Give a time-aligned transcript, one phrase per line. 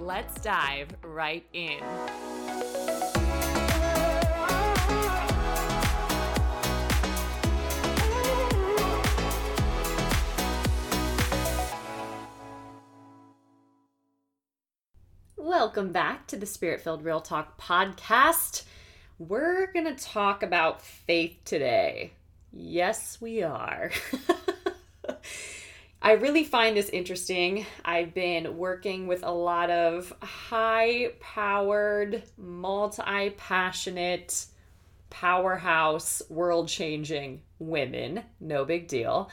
[0.00, 1.78] let's dive right in.
[15.36, 18.64] Welcome back to the Spirit Filled Real Talk podcast.
[19.18, 22.12] We're going to talk about faith today.
[22.52, 23.90] Yes, we are.
[26.02, 27.66] I really find this interesting.
[27.84, 34.46] I've been working with a lot of high powered, multi passionate,
[35.10, 38.22] powerhouse, world changing women.
[38.40, 39.30] No big deal.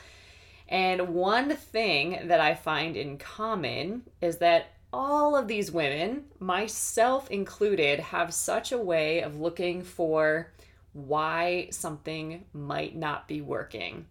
[0.68, 7.32] And one thing that I find in common is that all of these women, myself
[7.32, 10.52] included, have such a way of looking for
[10.92, 14.06] why something might not be working.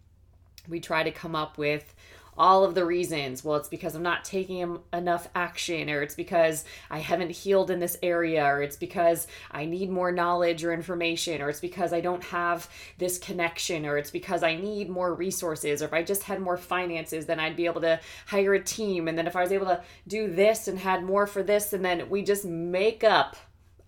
[0.67, 1.95] We try to come up with
[2.39, 3.45] all of the reasons.
[3.45, 7.81] Well, it's because I'm not taking enough action, or it's because I haven't healed in
[7.81, 12.01] this area, or it's because I need more knowledge or information, or it's because I
[12.01, 16.25] don't have this connection, or it's because I need more resources, or if I just
[16.25, 19.09] had more finances, then I'd be able to hire a team.
[19.09, 21.85] And then if I was able to do this and had more for this, and
[21.85, 23.37] then we just make up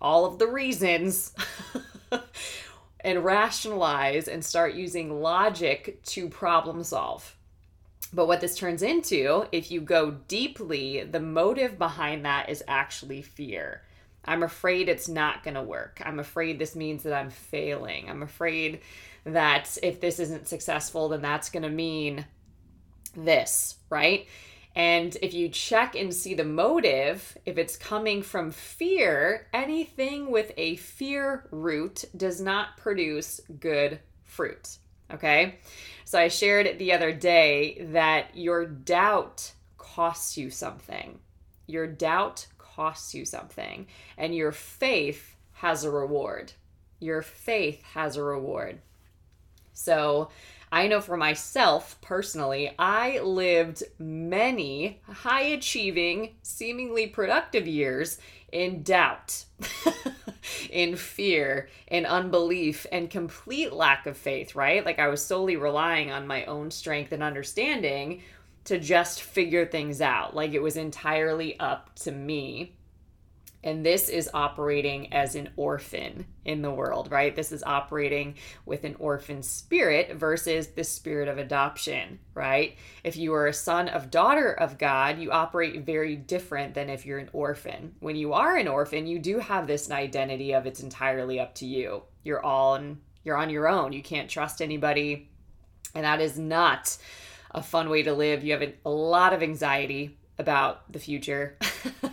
[0.01, 1.33] all of the reasons.
[3.01, 7.35] and rationalize and start using logic to problem solve.
[8.11, 13.21] But what this turns into, if you go deeply, the motive behind that is actually
[13.21, 13.83] fear.
[14.25, 16.01] I'm afraid it's not going to work.
[16.03, 18.09] I'm afraid this means that I'm failing.
[18.09, 18.81] I'm afraid
[19.25, 22.25] that if this isn't successful, then that's going to mean
[23.15, 24.27] this, right?
[24.75, 30.51] And if you check and see the motive, if it's coming from fear, anything with
[30.57, 34.77] a fear root does not produce good fruit.
[35.11, 35.59] Okay.
[36.05, 41.19] So I shared the other day that your doubt costs you something.
[41.67, 43.85] Your doubt costs you something,
[44.17, 46.53] and your faith has a reward.
[46.99, 48.79] Your faith has a reward.
[49.73, 50.29] So
[50.71, 58.19] I know for myself personally, I lived many high achieving, seemingly productive years
[58.51, 59.45] in doubt,
[60.69, 64.85] in fear, in unbelief, and complete lack of faith, right?
[64.85, 68.21] Like I was solely relying on my own strength and understanding
[68.65, 70.35] to just figure things out.
[70.35, 72.73] Like it was entirely up to me.
[73.63, 77.35] And this is operating as an orphan in the world, right?
[77.35, 82.77] This is operating with an orphan spirit versus the spirit of adoption, right?
[83.03, 87.05] If you are a son of daughter of God, you operate very different than if
[87.05, 87.95] you're an orphan.
[87.99, 91.65] When you are an orphan, you do have this identity of it's entirely up to
[91.65, 92.03] you.
[92.23, 93.91] You're all on, you're on your own.
[93.91, 95.29] You can't trust anybody.
[95.93, 96.97] And that is not
[97.51, 98.43] a fun way to live.
[98.43, 101.57] You have a, a lot of anxiety about the future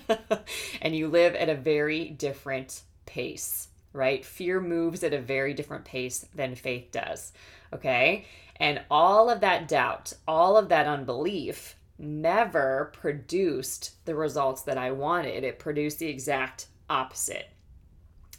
[0.82, 4.24] and you live at a very different pace, right?
[4.24, 7.32] Fear moves at a very different pace than faith does,
[7.72, 8.26] okay?
[8.56, 14.90] And all of that doubt, all of that unbelief never produced the results that I
[14.90, 15.44] wanted.
[15.44, 17.48] It produced the exact opposite,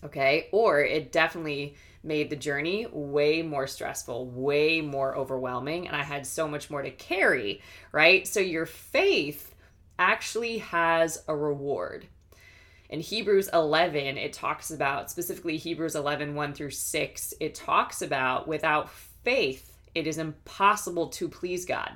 [0.04, 0.48] okay?
[0.52, 6.26] Or it definitely made the journey way more stressful, way more overwhelming, and I had
[6.26, 7.62] so much more to carry,
[7.92, 8.28] right?
[8.28, 9.54] So your faith
[10.00, 12.08] actually has a reward.
[12.90, 18.48] In Hebrews 11, it talks about, specifically Hebrews 11, 1 through 6, it talks about
[18.48, 21.92] without faith, it is impossible to please God.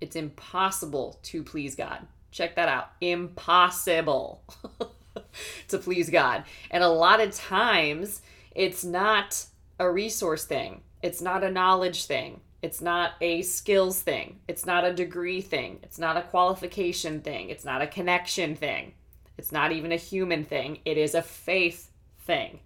[0.00, 2.06] It's impossible to please God.
[2.30, 2.90] Check that out.
[3.00, 4.44] Impossible
[5.68, 6.44] to please God.
[6.70, 8.22] And a lot of times,
[8.54, 9.44] it's not
[9.80, 14.40] a resource thing, it's not a knowledge thing, it's not a skills thing.
[14.48, 15.78] It's not a degree thing.
[15.82, 17.50] It's not a qualification thing.
[17.50, 18.94] It's not a connection thing.
[19.36, 20.78] It's not even a human thing.
[20.84, 21.90] It is a faith
[22.20, 22.58] thing.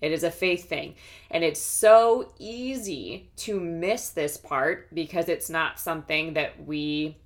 [0.00, 0.94] It is a faith thing.
[1.30, 7.16] And it's so easy to miss this part because it's not something that we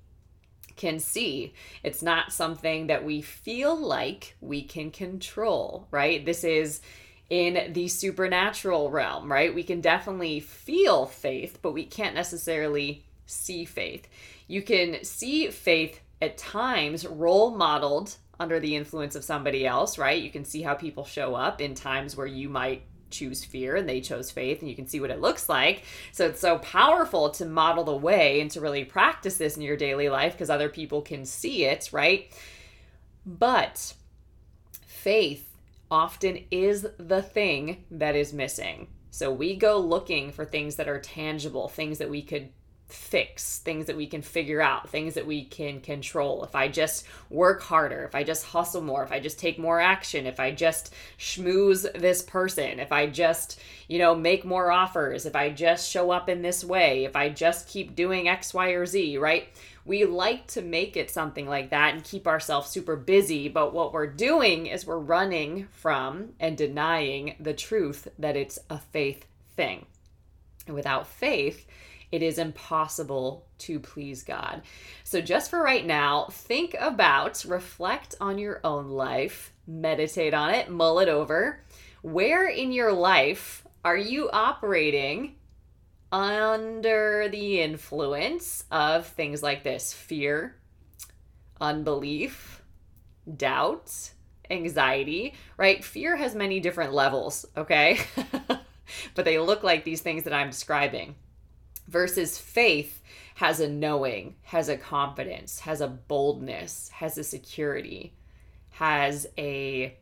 [0.75, 1.53] can see.
[1.83, 6.25] It's not something that we feel like we can control, right?
[6.25, 6.81] This is
[7.33, 9.55] in the supernatural realm, right?
[9.55, 14.07] We can definitely feel faith, but we can't necessarily see faith.
[14.45, 20.21] You can see faith at times role modeled under the influence of somebody else, right?
[20.21, 23.89] You can see how people show up in times where you might choose fear and
[23.89, 25.85] they chose faith and you can see what it looks like.
[26.11, 29.77] So it's so powerful to model the way and to really practice this in your
[29.77, 32.31] daily life because other people can see it, right?
[33.25, 33.95] But
[34.85, 35.49] faith
[35.93, 38.87] often is the thing that is missing.
[39.11, 42.49] So we go looking for things that are tangible, things that we could
[42.87, 46.43] fix, things that we can figure out, things that we can control.
[46.43, 49.79] If I just work harder, if I just hustle more, if I just take more
[49.79, 55.25] action, if I just schmooze this person, if I just, you know, make more offers,
[55.25, 58.69] if I just show up in this way, if I just keep doing X, Y,
[58.69, 59.47] or Z, right?
[59.85, 63.91] We like to make it something like that and keep ourselves super busy, but what
[63.91, 69.25] we're doing is we're running from and denying the truth that it's a faith
[69.55, 69.85] thing.
[70.67, 71.65] And without faith,
[72.13, 74.61] it is impossible to please God.
[75.03, 80.69] So, just for right now, think about, reflect on your own life, meditate on it,
[80.69, 81.63] mull it over.
[82.03, 85.37] Where in your life are you operating
[86.11, 90.55] under the influence of things like this fear,
[91.59, 92.61] unbelief,
[93.37, 94.11] doubt,
[94.51, 95.83] anxiety, right?
[95.83, 98.01] Fear has many different levels, okay?
[99.15, 101.15] but they look like these things that I'm describing
[101.93, 103.01] versus faith
[103.35, 108.13] has a knowing, has a confidence, has a boldness, has a security,
[108.71, 109.95] has a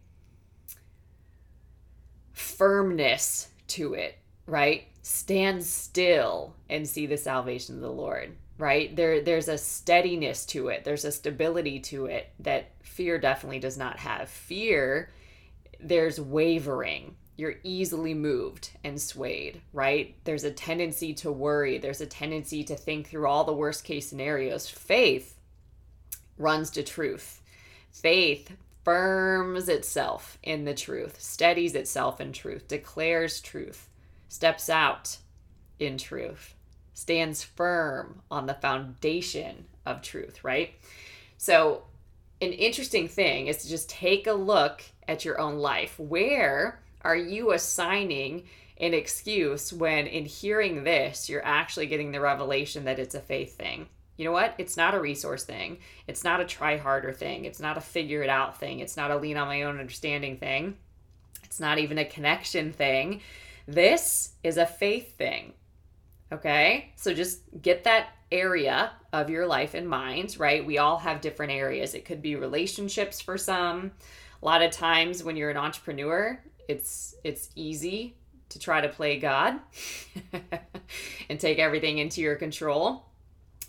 [2.32, 4.18] firmness to it,
[4.48, 4.86] right?
[5.02, 8.96] Stand still and see the salvation of the Lord, right?
[8.96, 10.86] There there's a steadiness to it.
[10.86, 14.30] There's a stability to it that fear definitely does not have.
[14.30, 15.12] Fear
[15.80, 20.16] there's wavering you're easily moved and swayed, right?
[20.26, 24.08] There's a tendency to worry, there's a tendency to think through all the worst case
[24.08, 24.70] scenarios.
[24.70, 25.40] Faith
[26.38, 27.42] runs to truth.
[27.90, 33.90] Faith firms itself in the truth, steadies itself in truth, declares truth,
[34.30, 35.18] steps out
[35.80, 36.54] in truth,
[36.94, 40.76] stands firm on the foundation of truth, right?
[41.40, 41.86] So,
[42.40, 46.00] an interesting thing is to just take a look at your own life.
[46.00, 48.44] Where are you assigning
[48.78, 53.56] an excuse when in hearing this, you're actually getting the revelation that it's a faith
[53.58, 53.88] thing?
[54.18, 54.54] You know what?
[54.58, 55.80] It's not a resource thing.
[56.08, 57.46] It's not a try harder thing.
[57.46, 58.80] It's not a figure it out thing.
[58.80, 60.78] It's not a lean on my own understanding thing.
[61.44, 63.22] It's not even a connection thing.
[63.68, 65.54] This is a faith thing.
[66.32, 66.92] Okay?
[66.96, 70.66] So just get that area of your life in mind, right?
[70.66, 71.94] We all have different areas.
[71.94, 73.92] It could be relationships for some.
[74.42, 76.42] A lot of times when you're an entrepreneur,
[76.72, 78.16] it's it's easy
[78.50, 79.60] to try to play God
[81.30, 83.06] and take everything into your control.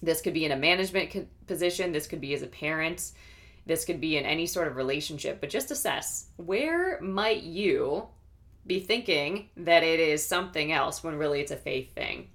[0.03, 3.13] This could be in a management position, this could be as a parent,
[3.67, 8.09] this could be in any sort of relationship, but just assess where might you
[8.67, 12.29] be thinking that it is something else when really it's a faith thing.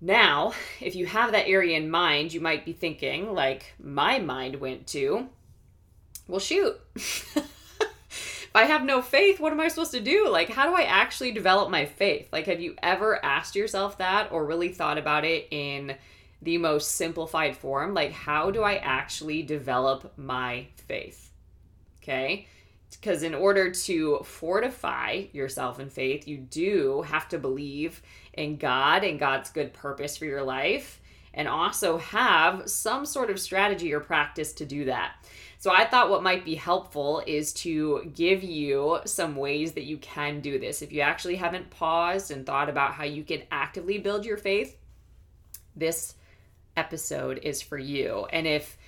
[0.00, 4.56] Now, if you have that area in mind, you might be thinking, like my mind
[4.56, 5.28] went to,
[6.28, 6.78] well, shoot.
[8.54, 10.28] I have no faith, what am I supposed to do?
[10.28, 12.28] Like, how do I actually develop my faith?
[12.32, 15.96] Like, have you ever asked yourself that or really thought about it in
[16.42, 17.94] the most simplified form?
[17.94, 21.32] Like, how do I actually develop my faith?
[22.02, 22.46] Okay.
[22.90, 28.00] Because in order to fortify yourself in faith, you do have to believe
[28.32, 31.00] in God and God's good purpose for your life,
[31.34, 35.14] and also have some sort of strategy or practice to do that.
[35.66, 39.96] So I thought what might be helpful is to give you some ways that you
[39.96, 40.80] can do this.
[40.80, 44.78] If you actually haven't paused and thought about how you can actively build your faith,
[45.74, 46.14] this
[46.76, 48.28] episode is for you.
[48.32, 48.78] And if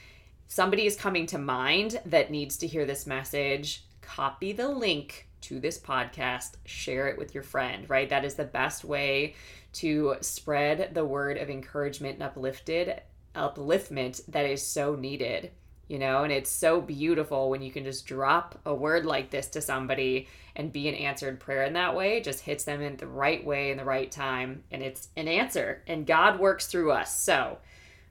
[0.47, 5.59] somebody is coming to mind that needs to hear this message, copy the link to
[5.59, 8.09] this podcast, share it with your friend, right?
[8.09, 9.35] That is the best way
[9.73, 13.03] to spread the word of encouragement and uplifted
[13.35, 15.51] upliftment that is so needed
[15.89, 19.49] you know and it's so beautiful when you can just drop a word like this
[19.49, 22.19] to somebody and be an answered prayer in that way.
[22.19, 25.29] It just hits them in the right way in the right time and it's an
[25.29, 27.17] answer and god works through us.
[27.21, 27.59] So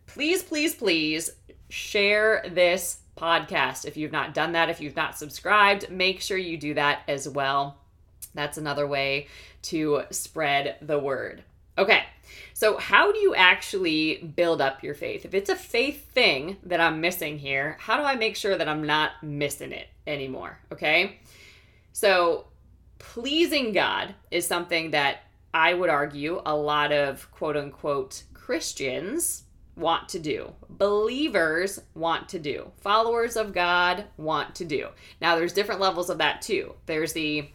[0.07, 1.29] please please please
[1.69, 3.86] share this podcast.
[3.86, 7.27] If you've not done that if you've not subscribed make sure you do that as
[7.27, 7.77] well.
[8.34, 9.27] That's another way
[9.63, 11.43] to spread the word
[11.77, 12.03] okay
[12.57, 15.25] so, how do you actually build up your faith?
[15.25, 18.67] If it's a faith thing that I'm missing here, how do I make sure that
[18.67, 20.57] I'm not missing it anymore?
[20.72, 21.19] Okay.
[21.93, 22.48] So,
[22.98, 25.19] pleasing God is something that
[25.53, 29.43] I would argue a lot of quote unquote Christians
[29.75, 30.51] want to do.
[30.67, 32.72] Believers want to do.
[32.77, 34.88] Followers of God want to do.
[35.22, 36.74] Now, there's different levels of that too.
[36.88, 37.48] There's the,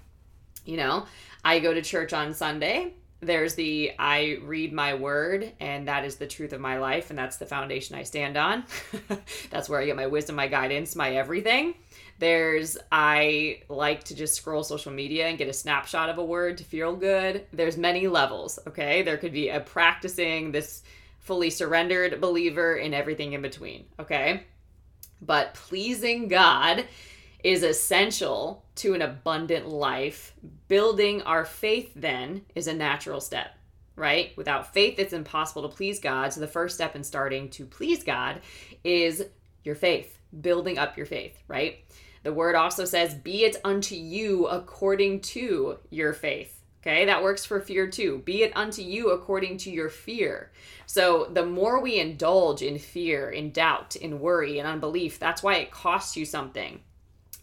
[0.65, 1.07] you know,
[1.45, 2.95] I go to church on Sunday.
[3.23, 7.17] There's the I read my word, and that is the truth of my life, and
[7.17, 8.65] that's the foundation I stand on.
[9.51, 11.75] that's where I get my wisdom, my guidance, my everything.
[12.19, 16.59] There's I like to just scroll social media and get a snapshot of a word
[16.59, 17.47] to feel good.
[17.53, 19.03] There's many levels, okay?
[19.03, 20.83] There could be a practicing this
[21.21, 24.43] fully surrendered believer in everything in between, okay?
[25.21, 26.87] But pleasing God
[27.45, 30.35] is essential to an abundant life.
[30.69, 33.57] Building our faith then is a natural step,
[33.97, 34.37] right?
[34.37, 36.33] Without faith, it's impossible to please God.
[36.33, 38.41] So the first step in starting to please God
[38.85, 39.25] is
[39.65, 41.85] your faith, building up your faith, right?
[42.23, 46.61] The word also says, Be it unto you according to your faith.
[46.83, 48.23] Okay, that works for fear too.
[48.25, 50.51] Be it unto you according to your fear.
[50.87, 55.57] So, the more we indulge in fear, in doubt, in worry, and unbelief, that's why
[55.57, 56.81] it costs you something.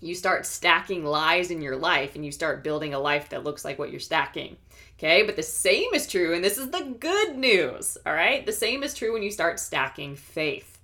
[0.02, 3.66] You start stacking lies in your life and you start building a life that looks
[3.66, 4.58] like what you're stacking.
[4.98, 7.98] Okay, but the same is true, and this is the good news.
[8.06, 10.80] All right, the same is true when you start stacking faith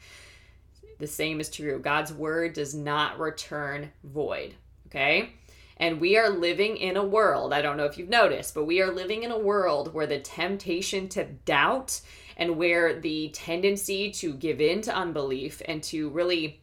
[0.97, 1.79] the same is true.
[1.79, 4.55] God's word does not return void.
[4.87, 5.33] Okay?
[5.77, 8.81] And we are living in a world, I don't know if you've noticed, but we
[8.81, 11.99] are living in a world where the temptation to doubt
[12.37, 16.61] and where the tendency to give in to unbelief and to really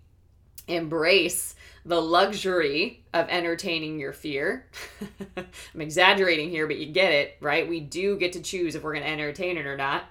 [0.66, 4.66] embrace the luxury of entertaining your fear.
[5.36, 7.68] I'm exaggerating here, but you get it, right?
[7.68, 10.04] We do get to choose if we're going to entertain it or not.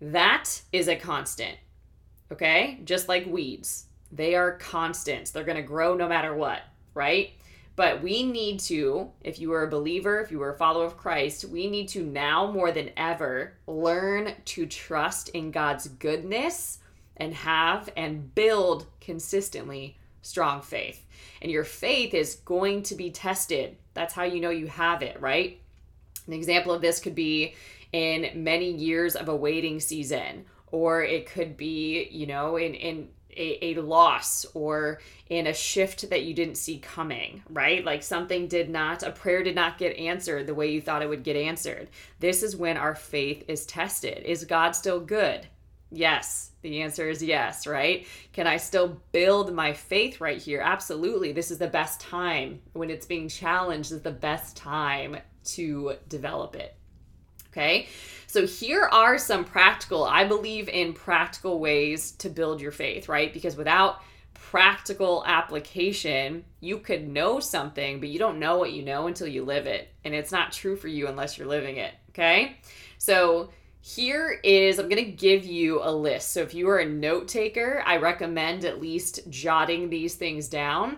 [0.00, 1.56] That is a constant
[2.32, 2.80] okay?
[2.84, 3.86] Just like weeds.
[4.12, 5.30] They are constants.
[5.30, 6.62] They're going to grow no matter what,
[6.94, 7.30] right?
[7.74, 10.96] But we need to, if you are a believer, if you are a follower of
[10.96, 16.78] Christ, we need to now more than ever learn to trust in God's goodness
[17.18, 21.04] and have and build consistently strong faith.
[21.40, 23.76] And your faith is going to be tested.
[23.94, 25.60] That's how you know you have it, right?
[26.26, 27.54] An example of this could be
[27.92, 33.08] in many years of a waiting season or it could be you know in in
[33.38, 37.84] a, a, loss or in a shift that you didn't see coming, right?
[37.84, 41.08] Like something did not, a prayer did not get answered the way you thought it
[41.10, 41.88] would get answered.
[42.18, 44.22] This is when our faith is tested.
[44.24, 45.46] Is God still good?
[45.90, 46.50] Yes.
[46.62, 48.06] The answer is yes, right?
[48.32, 50.60] Can I still build my faith right here?
[50.60, 51.32] Absolutely.
[51.32, 52.60] This is the best time.
[52.72, 56.74] When it's being challenged, is the best time to develop it.
[57.48, 57.88] Okay.
[58.26, 63.32] So here are some practical, I believe in practical ways to build your faith, right?
[63.32, 64.02] Because without
[64.34, 69.44] practical application, you could know something, but you don't know what you know until you
[69.44, 69.88] live it.
[70.04, 71.94] And it's not true for you unless you're living it.
[72.10, 72.56] Okay.
[72.98, 73.50] So
[73.86, 76.32] here is, I'm going to give you a list.
[76.32, 80.96] So if you are a note taker, I recommend at least jotting these things down.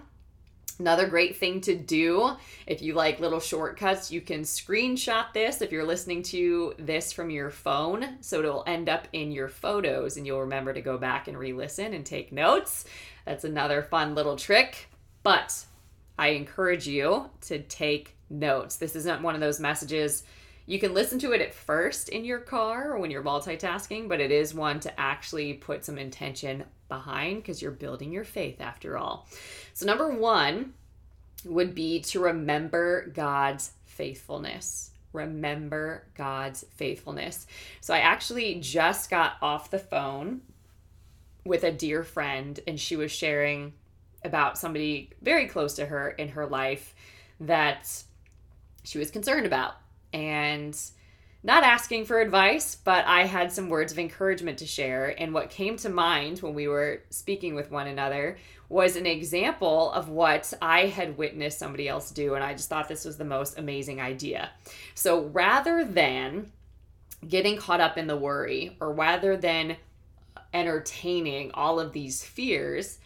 [0.79, 2.35] Another great thing to do
[2.67, 7.29] if you like little shortcuts, you can screenshot this if you're listening to this from
[7.29, 8.17] your phone.
[8.23, 11.53] So it'll end up in your photos and you'll remember to go back and re
[11.53, 12.87] listen and take notes.
[13.27, 14.89] That's another fun little trick.
[15.23, 15.63] But
[16.19, 18.77] I encourage you to take notes.
[18.77, 20.23] This isn't one of those messages.
[20.69, 24.21] You can listen to it at first in your car or when you're multitasking, but
[24.21, 28.99] it is one to actually put some intention behind because you're building your faith after
[28.99, 29.27] all.
[29.73, 30.75] So, number one
[31.47, 34.91] would be to remember God's faithfulness.
[35.15, 37.47] Remember God's faithfulness.
[37.81, 40.43] So, I actually just got off the phone
[41.47, 43.73] with a dear friend, and she was sharing
[44.23, 46.95] about somebody very close to her in her life
[47.41, 47.91] that
[48.85, 49.77] she was concerned about.
[50.13, 50.79] And
[51.43, 55.15] not asking for advice, but I had some words of encouragement to share.
[55.21, 58.39] And what came to mind when we were speaking with one another
[58.69, 62.35] was an example of what I had witnessed somebody else do.
[62.35, 64.51] And I just thought this was the most amazing idea.
[64.95, 66.53] So rather than
[67.27, 69.77] getting caught up in the worry, or rather than
[70.53, 72.99] entertaining all of these fears,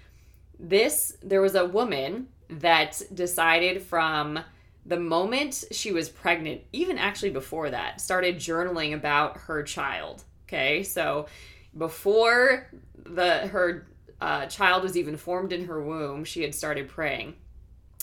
[0.59, 4.39] this, there was a woman that decided from
[4.85, 10.25] the moment she was pregnant, even actually before that, started journaling about her child.
[10.49, 11.27] Okay, so
[11.77, 12.69] before
[13.05, 13.87] the her
[14.21, 17.35] uh, child was even formed in her womb, she had started praying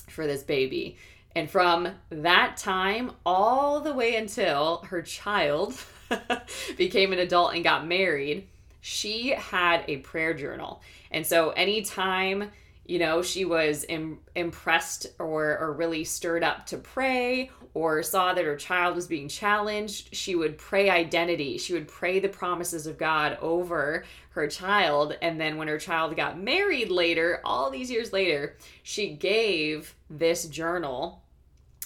[0.10, 0.98] for this baby.
[1.36, 5.76] And from that time all the way until her child
[6.78, 8.48] became an adult and got married,
[8.82, 10.82] she had a prayer journal.
[11.12, 12.50] And so anytime
[12.90, 18.34] you know, she was Im- impressed or, or really stirred up to pray or saw
[18.34, 21.60] that her child was being challenged, she would pray identity.
[21.60, 25.16] She would pray the promises of God over her child.
[25.22, 30.48] And then when her child got married later, all these years later, she gave this
[30.48, 31.22] journal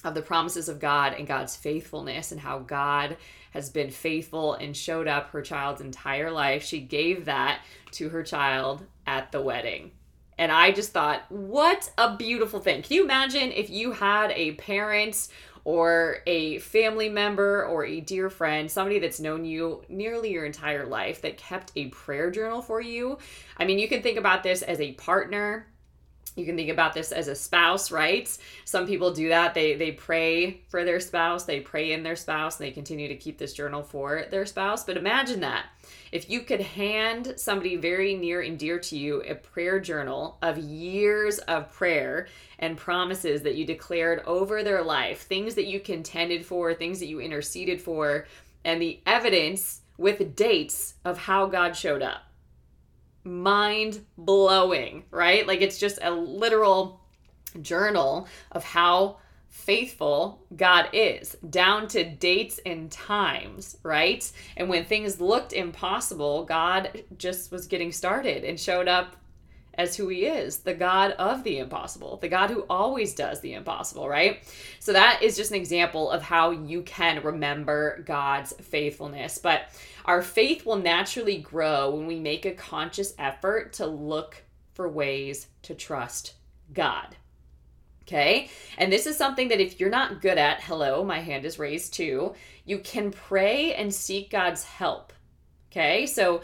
[0.05, 3.17] of the promises of God and God's faithfulness and how God
[3.51, 6.63] has been faithful and showed up her child's entire life.
[6.63, 7.59] She gave that
[7.91, 9.91] to her child at the wedding.
[10.37, 12.81] And I just thought, what a beautiful thing.
[12.81, 15.27] Can you imagine if you had a parent
[15.65, 20.85] or a family member or a dear friend, somebody that's known you nearly your entire
[20.85, 23.17] life that kept a prayer journal for you?
[23.57, 25.67] I mean, you can think about this as a partner
[26.35, 28.37] you can think about this as a spouse right?
[28.65, 29.53] Some people do that.
[29.53, 31.45] They they pray for their spouse.
[31.45, 32.59] They pray in their spouse.
[32.59, 34.83] And they continue to keep this journal for their spouse.
[34.83, 35.67] But imagine that.
[36.11, 40.57] If you could hand somebody very near and dear to you a prayer journal of
[40.57, 42.27] years of prayer
[42.59, 47.07] and promises that you declared over their life things that you contended for things that
[47.07, 48.25] you interceded for
[48.63, 52.21] and the evidence with dates of how god showed up
[53.23, 55.47] mind blowing, right?
[55.47, 57.01] Like it's just a literal
[57.61, 59.17] journal of how
[59.49, 64.29] faithful God is, down to dates and times, right?
[64.57, 69.15] And when things looked impossible, God just was getting started and showed up
[69.75, 73.53] as who he is, the God of the impossible, the God who always does the
[73.53, 74.43] impossible, right?
[74.79, 79.37] So that is just an example of how you can remember God's faithfulness.
[79.37, 79.69] But
[80.05, 85.47] our faith will naturally grow when we make a conscious effort to look for ways
[85.63, 86.35] to trust
[86.73, 87.15] God.
[88.03, 88.49] Okay.
[88.77, 91.93] And this is something that if you're not good at, hello, my hand is raised
[91.93, 92.33] too,
[92.65, 95.13] you can pray and seek God's help.
[95.71, 96.05] Okay.
[96.05, 96.41] So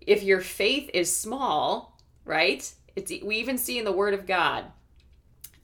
[0.00, 1.89] if your faith is small,
[2.24, 2.72] right?
[2.96, 4.66] It's we even see in the word of God,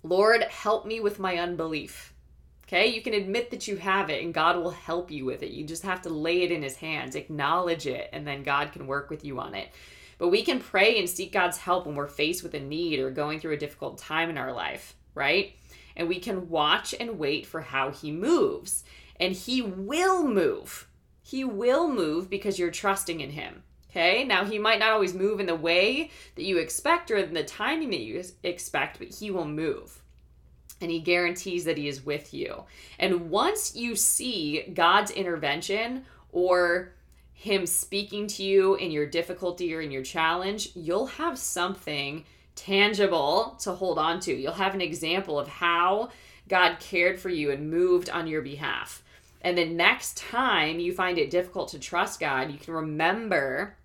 [0.03, 2.13] Lord, help me with my unbelief.
[2.67, 5.53] Okay, you can admit that you have it and God will help you with it.
[5.53, 8.89] You just have to lay it in His hands, acknowledge it, and then God can
[8.89, 9.71] work with you on it.
[10.19, 13.11] But we can pray and seek God's help when we're faced with a need or
[13.11, 15.55] going through a difficult time in our life, right?
[15.97, 18.85] And we can watch and wait for how He moves.
[19.21, 20.89] And He will move.
[21.23, 23.63] He will move because you're trusting in Him.
[23.97, 27.33] Okay, now he might not always move in the way that you expect or in
[27.33, 30.03] the timing that you expect, but he will move.
[30.83, 32.65] And he guarantees that he is with you.
[32.99, 36.93] And once you see God's intervention or
[37.33, 43.57] him speaking to you in your difficulty or in your challenge, you'll have something tangible
[43.63, 44.35] to hold on to.
[44.35, 46.11] You'll have an example of how
[46.49, 49.03] God cared for you and moved on your behalf.
[49.41, 53.76] And the next time you find it difficult to trust God, you can remember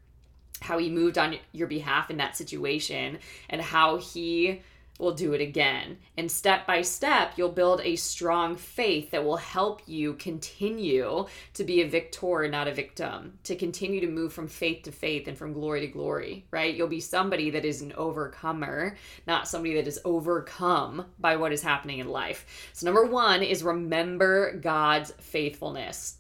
[0.62, 3.20] how he moved on your behalf in that situation
[3.50, 4.62] and how he
[5.02, 5.98] will do it again.
[6.16, 11.64] And step by step, you'll build a strong faith that will help you continue to
[11.64, 15.38] be a victor, not a victim, to continue to move from faith to faith and
[15.38, 16.76] from glory to glory, right?
[16.76, 18.96] You'll be somebody that is an overcomer,
[19.26, 22.70] not somebody that is overcome by what is happening in life.
[22.74, 26.18] So, number one is remember God's faithfulness.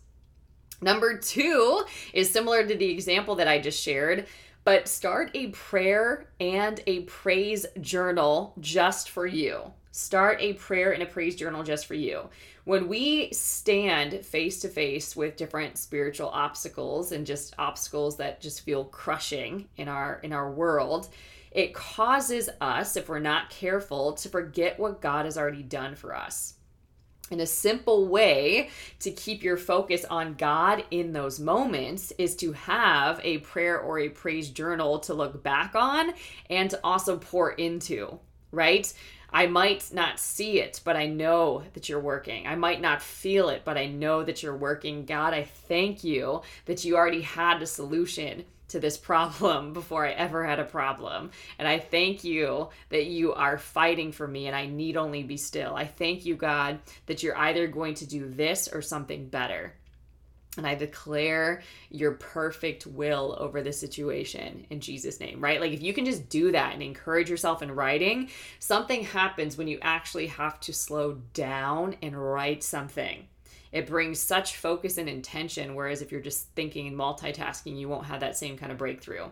[0.81, 4.25] Number two is similar to the example that I just shared,
[4.63, 9.73] but start a prayer and a praise journal just for you.
[9.91, 12.29] Start a prayer and a praise journal just for you.
[12.63, 18.61] When we stand face to face with different spiritual obstacles and just obstacles that just
[18.61, 21.09] feel crushing in our in our world,
[21.51, 26.15] it causes us if we're not careful to forget what God has already done for
[26.15, 26.55] us.
[27.31, 32.51] And a simple way to keep your focus on God in those moments is to
[32.51, 36.13] have a prayer or a praise journal to look back on
[36.49, 38.19] and to also pour into,
[38.51, 38.93] right?
[39.33, 42.47] I might not see it, but I know that you're working.
[42.47, 45.05] I might not feel it, but I know that you're working.
[45.05, 50.11] God, I thank you that you already had a solution to this problem before I
[50.11, 51.31] ever had a problem.
[51.59, 55.37] And I thank you that you are fighting for me and I need only be
[55.37, 55.75] still.
[55.75, 59.73] I thank you, God, that you're either going to do this or something better.
[60.57, 65.61] And I declare your perfect will over the situation in Jesus' name, right?
[65.61, 68.29] Like if you can just do that and encourage yourself in writing,
[68.59, 73.27] something happens when you actually have to slow down and write something
[73.71, 78.05] it brings such focus and intention whereas if you're just thinking and multitasking you won't
[78.05, 79.25] have that same kind of breakthrough.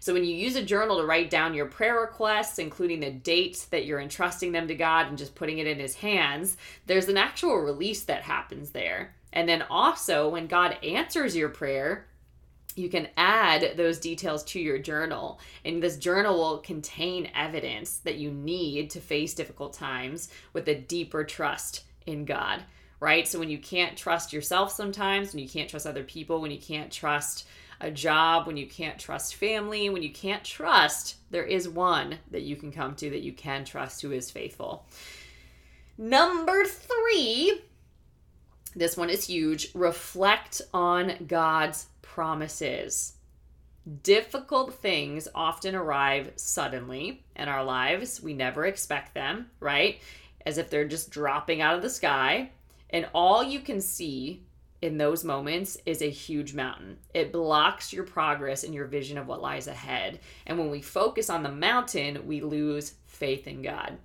[0.00, 3.66] So when you use a journal to write down your prayer requests including the dates
[3.66, 7.16] that you're entrusting them to god and just putting it in his hands there's an
[7.16, 9.14] actual release that happens there.
[9.32, 12.06] And then also when god answers your prayer
[12.78, 15.40] you can add those details to your journal.
[15.64, 20.74] And this journal will contain evidence that you need to face difficult times with a
[20.76, 22.62] deeper trust in God,
[23.00, 23.26] right?
[23.26, 26.58] So when you can't trust yourself sometimes, when you can't trust other people, when you
[26.58, 27.46] can't trust
[27.80, 32.42] a job, when you can't trust family, when you can't trust, there is one that
[32.42, 34.86] you can come to that you can trust who is faithful.
[35.96, 37.62] Number three,
[38.74, 39.68] this one is huge.
[39.74, 43.14] Reflect on God's promises.
[44.02, 48.20] Difficult things often arrive suddenly in our lives.
[48.22, 50.00] We never expect them, right?
[50.44, 52.50] As if they're just dropping out of the sky.
[52.90, 54.44] And all you can see
[54.80, 56.98] in those moments is a huge mountain.
[57.12, 60.20] It blocks your progress and your vision of what lies ahead.
[60.46, 63.98] And when we focus on the mountain, we lose faith in God.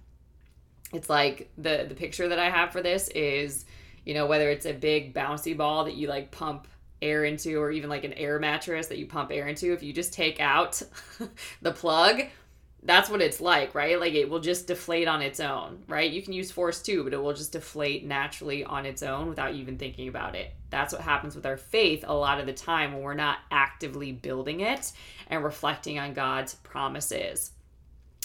[0.92, 3.66] It's like the the picture that I have for this is,
[4.06, 6.68] you know, whether it's a big bouncy ball that you like pump
[7.02, 9.92] air into or even like an air mattress that you pump air into if you
[9.92, 10.82] just take out
[11.62, 12.24] the plug
[12.86, 14.00] that's what it's like right?
[14.00, 16.12] Like it will just deflate on its own right?
[16.12, 19.54] You can use force too but it will just deflate naturally on its own without
[19.54, 20.52] even thinking about it.
[20.70, 24.12] That's what happens with our faith a lot of the time when we're not actively
[24.12, 24.92] building it
[25.28, 27.52] and reflecting on god's promises.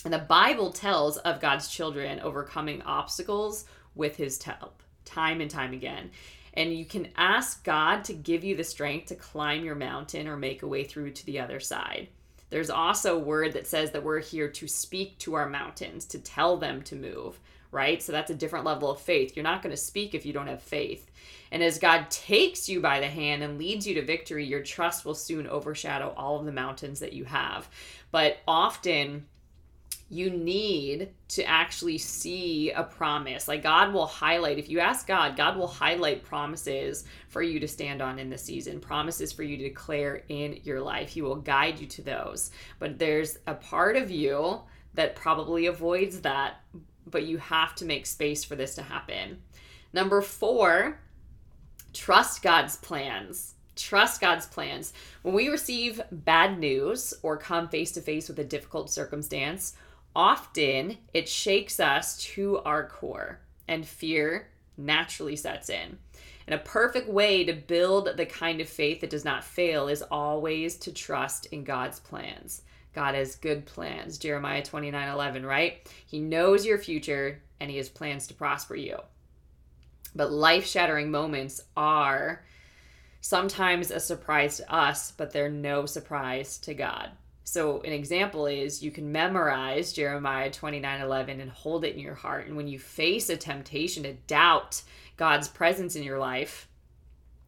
[0.04, 5.72] And the bible tells of god's children overcoming obstacles with his help time and time
[5.72, 6.10] again.
[6.54, 10.36] And you can ask God to give you the strength to climb your mountain or
[10.36, 12.08] make a way through to the other side.
[12.50, 16.18] There's also a word that says that we're here to speak to our mountains, to
[16.18, 17.38] tell them to move,
[17.70, 18.02] right?
[18.02, 19.36] So that's a different level of faith.
[19.36, 21.10] You're not going to speak if you don't have faith.
[21.50, 25.04] And as God takes you by the hand and leads you to victory, your trust
[25.04, 27.68] will soon overshadow all of the mountains that you have.
[28.10, 29.26] But often,
[30.10, 33.46] you need to actually see a promise.
[33.46, 37.68] Like God will highlight, if you ask God, God will highlight promises for you to
[37.68, 41.10] stand on in the season, promises for you to declare in your life.
[41.10, 42.50] He will guide you to those.
[42.78, 44.60] But there's a part of you
[44.94, 46.62] that probably avoids that,
[47.06, 49.42] but you have to make space for this to happen.
[49.92, 51.00] Number four,
[51.92, 53.54] trust God's plans.
[53.76, 54.94] Trust God's plans.
[55.22, 59.74] When we receive bad news or come face to face with a difficult circumstance,
[60.14, 65.98] often it shakes us to our core and fear naturally sets in.
[66.46, 70.02] And a perfect way to build the kind of faith that does not fail is
[70.02, 72.62] always to trust in God's plans.
[72.94, 74.18] God has good plans.
[74.18, 75.86] Jeremiah 29 11, right?
[76.06, 78.96] He knows your future and he has plans to prosper you.
[80.14, 82.44] But life shattering moments are
[83.20, 87.10] sometimes a surprise to us, but they're no surprise to God.
[87.48, 92.14] So an example is you can memorize Jeremiah 29 11 and hold it in your
[92.14, 92.46] heart.
[92.46, 94.82] And when you face a temptation to doubt
[95.16, 96.68] God's presence in your life,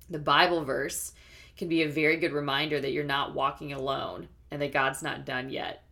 [0.09, 1.13] the Bible verse
[1.59, 5.27] can be a very good reminder that you're not walking alone and that God's not
[5.27, 5.85] done yet,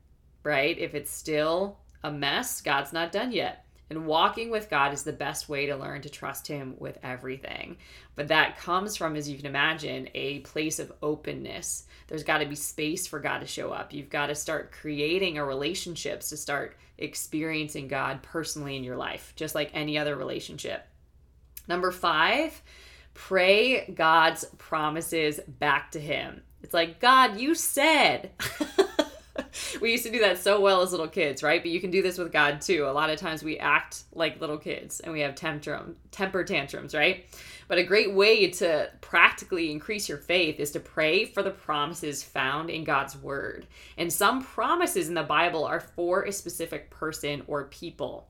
[0.43, 0.79] right?
[0.79, 3.67] If it's still a mess, God's not done yet.
[3.91, 7.79] And walking with God is the best way to learn to trust Him with everything.
[8.17, 11.85] But that comes from, as you can imagine, a place of openness.
[12.07, 13.93] There's got to be space for God to show up.
[13.95, 19.33] You've got to start creating a relationships to start experiencing God personally in your life,
[19.37, 20.87] just like any other relationship.
[21.67, 22.61] Number five,
[23.15, 26.43] pray God's promises back to Him.
[26.63, 28.33] It's like, God, you said.
[29.81, 31.63] we used to do that so well as little kids, right?
[31.63, 32.87] But you can do this with God too.
[32.87, 36.95] A lot of times we act like little kids and we have tantrum, temper tantrums,
[36.95, 37.27] right?
[37.69, 42.23] But a great way to practically increase your faith is to pray for the promises
[42.23, 43.67] found in God's word.
[43.99, 48.29] And some promises in the Bible are for a specific person or people.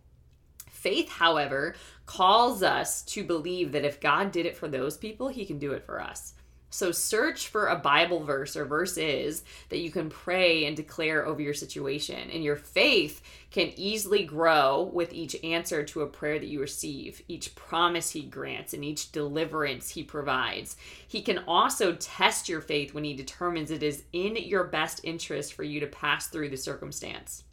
[0.70, 1.74] Faith, however,
[2.06, 5.72] calls us to believe that if God did it for those people, he can do
[5.72, 6.34] it for us.
[6.70, 11.40] So search for a Bible verse or verses that you can pray and declare over
[11.40, 12.30] your situation.
[12.30, 17.22] And your faith can easily grow with each answer to a prayer that you receive,
[17.26, 20.76] each promise he grants, and each deliverance he provides.
[21.06, 25.54] He can also test your faith when he determines it is in your best interest
[25.54, 27.44] for you to pass through the circumstance.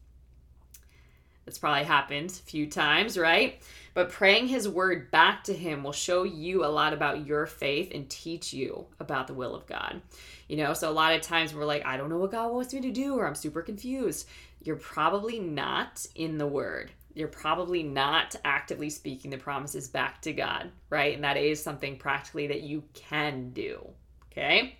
[1.46, 3.62] That's probably happened a few times, right?
[3.96, 7.92] But praying his word back to him will show you a lot about your faith
[7.96, 10.02] and teach you about the will of God.
[10.50, 12.74] You know, so a lot of times we're like, I don't know what God wants
[12.74, 14.28] me to do, or I'm super confused.
[14.62, 16.92] You're probably not in the word.
[17.14, 21.16] You're probably not actively speaking the promises back to God, right?
[21.16, 23.88] And that is something practically that you can do,
[24.30, 24.78] okay?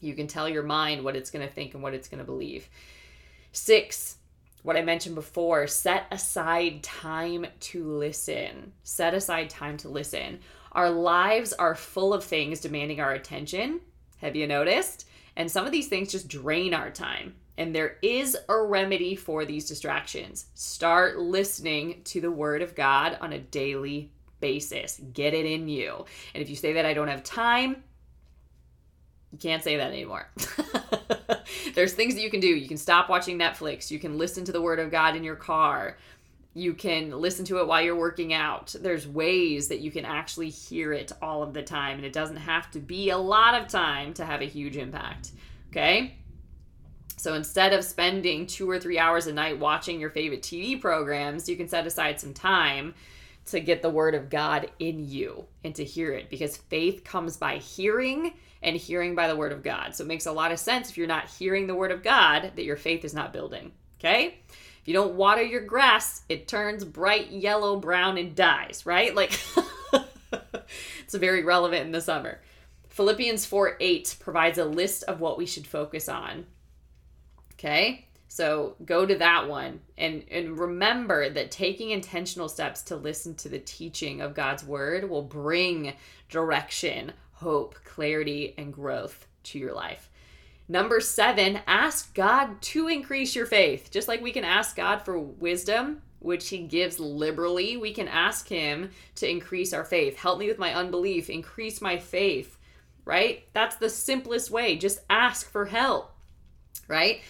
[0.00, 2.24] You can tell your mind what it's going to think and what it's going to
[2.24, 2.70] believe.
[3.52, 4.17] Six,
[4.62, 8.72] what I mentioned before, set aside time to listen.
[8.82, 10.40] Set aside time to listen.
[10.72, 13.80] Our lives are full of things demanding our attention.
[14.18, 15.06] Have you noticed?
[15.36, 17.34] And some of these things just drain our time.
[17.56, 20.46] And there is a remedy for these distractions.
[20.54, 25.00] Start listening to the Word of God on a daily basis.
[25.12, 26.04] Get it in you.
[26.34, 27.82] And if you say that I don't have time,
[29.32, 30.28] you can't say that anymore.
[31.74, 32.48] There's things that you can do.
[32.48, 33.90] You can stop watching Netflix.
[33.90, 35.98] You can listen to the Word of God in your car.
[36.54, 38.74] You can listen to it while you're working out.
[38.80, 42.36] There's ways that you can actually hear it all of the time, and it doesn't
[42.36, 45.32] have to be a lot of time to have a huge impact.
[45.70, 46.14] Okay?
[47.18, 51.48] So instead of spending two or three hours a night watching your favorite TV programs,
[51.48, 52.94] you can set aside some time
[53.46, 57.36] to get the word of God in you and to hear it because faith comes
[57.36, 59.94] by hearing and hearing by the word of God.
[59.94, 62.52] So it makes a lot of sense if you're not hearing the word of God
[62.56, 63.72] that your faith is not building.
[63.98, 64.38] Okay?
[64.48, 69.14] If you don't water your grass, it turns bright yellow, brown, and dies, right?
[69.14, 69.38] Like,
[71.00, 72.40] it's very relevant in the summer.
[72.88, 76.46] Philippians 4 8 provides a list of what we should focus on
[77.58, 78.06] Okay?
[78.28, 83.48] So go to that one and, and remember that taking intentional steps to listen to
[83.48, 85.94] the teaching of God's word will bring
[86.28, 90.10] direction, hope, clarity, and growth to your life.
[90.68, 93.90] Number seven, ask God to increase your faith.
[93.90, 98.48] Just like we can ask God for wisdom, which He gives liberally, we can ask
[98.48, 100.16] Him to increase our faith.
[100.16, 102.58] Help me with my unbelief, increase my faith,
[103.04, 103.44] right?
[103.52, 104.76] That's the simplest way.
[104.76, 106.12] Just ask for help,
[106.88, 107.20] right?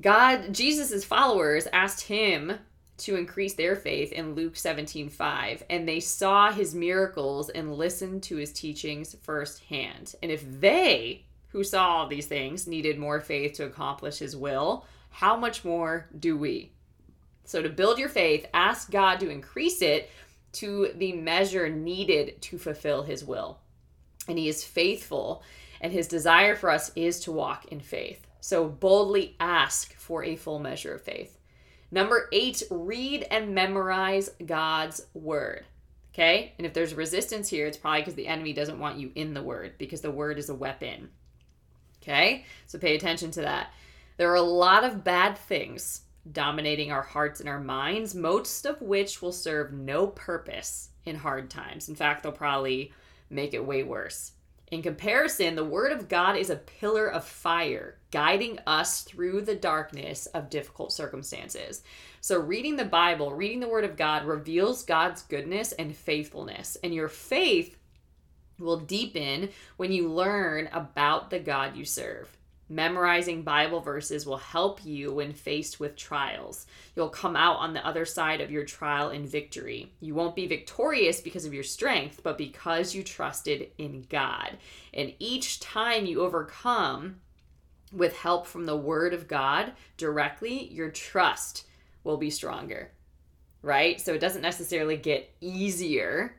[0.00, 2.58] God, Jesus' followers asked him
[2.98, 8.22] to increase their faith in Luke 17 5, and they saw his miracles and listened
[8.24, 10.14] to his teachings firsthand.
[10.22, 14.86] And if they, who saw all these things, needed more faith to accomplish his will,
[15.10, 16.72] how much more do we?
[17.44, 20.10] So, to build your faith, ask God to increase it
[20.52, 23.58] to the measure needed to fulfill his will.
[24.28, 25.42] And he is faithful,
[25.80, 28.26] and his desire for us is to walk in faith.
[28.40, 31.38] So boldly ask for a full measure of faith.
[31.92, 35.66] Number eight, read and memorize God's word.
[36.12, 36.54] Okay?
[36.58, 39.42] And if there's resistance here, it's probably because the enemy doesn't want you in the
[39.42, 41.10] word because the word is a weapon.
[42.02, 42.46] Okay?
[42.66, 43.72] So pay attention to that.
[44.16, 48.80] There are a lot of bad things dominating our hearts and our minds, most of
[48.80, 51.88] which will serve no purpose in hard times.
[51.88, 52.92] In fact, they'll probably
[53.28, 54.32] make it way worse.
[54.72, 59.54] In comparison, the Word of God is a pillar of fire, guiding us through the
[59.54, 61.82] darkness of difficult circumstances.
[62.22, 66.78] So, reading the Bible, reading the Word of God, reveals God's goodness and faithfulness.
[66.82, 67.76] And your faith
[68.58, 72.34] will deepen when you learn about the God you serve.
[72.72, 76.64] Memorizing Bible verses will help you when faced with trials.
[76.96, 79.92] You'll come out on the other side of your trial in victory.
[80.00, 84.56] You won't be victorious because of your strength, but because you trusted in God.
[84.94, 87.16] And each time you overcome
[87.92, 91.66] with help from the Word of God directly, your trust
[92.04, 92.90] will be stronger,
[93.60, 94.00] right?
[94.00, 96.36] So it doesn't necessarily get easier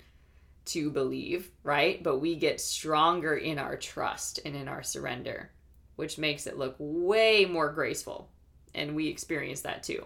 [0.65, 2.01] to believe, right?
[2.01, 5.51] But we get stronger in our trust and in our surrender
[5.95, 8.29] which makes it look way more graceful.
[8.73, 10.05] And we experience that too.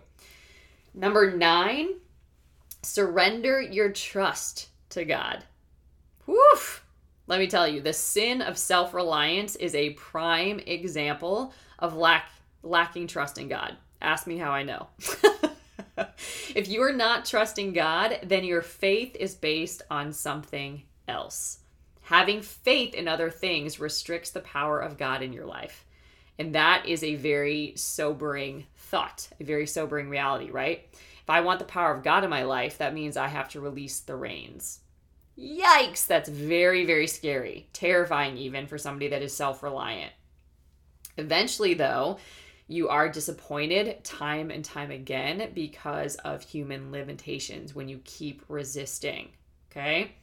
[0.93, 1.89] Number nine,
[2.82, 5.43] surrender your trust to God.
[6.26, 6.84] Woof!
[7.28, 12.30] Let me tell you, the sin of self reliance is a prime example of lack,
[12.63, 13.76] lacking trust in God.
[14.02, 14.88] Ask me how I know.
[16.56, 21.60] if you are not trusting God, then your faith is based on something else.
[22.08, 25.86] Having faith in other things restricts the power of God in your life.
[26.39, 30.88] And that is a very sobering thought, a very sobering reality, right?
[30.93, 33.60] If I want the power of God in my life, that means I have to
[33.60, 34.80] release the reins.
[35.38, 40.13] Yikes, that's very, very scary, terrifying even for somebody that is self reliant.
[41.17, 42.20] Eventually, though,
[42.70, 49.28] you are disappointed time and time again because of human limitations when you keep resisting.
[49.70, 50.13] Okay?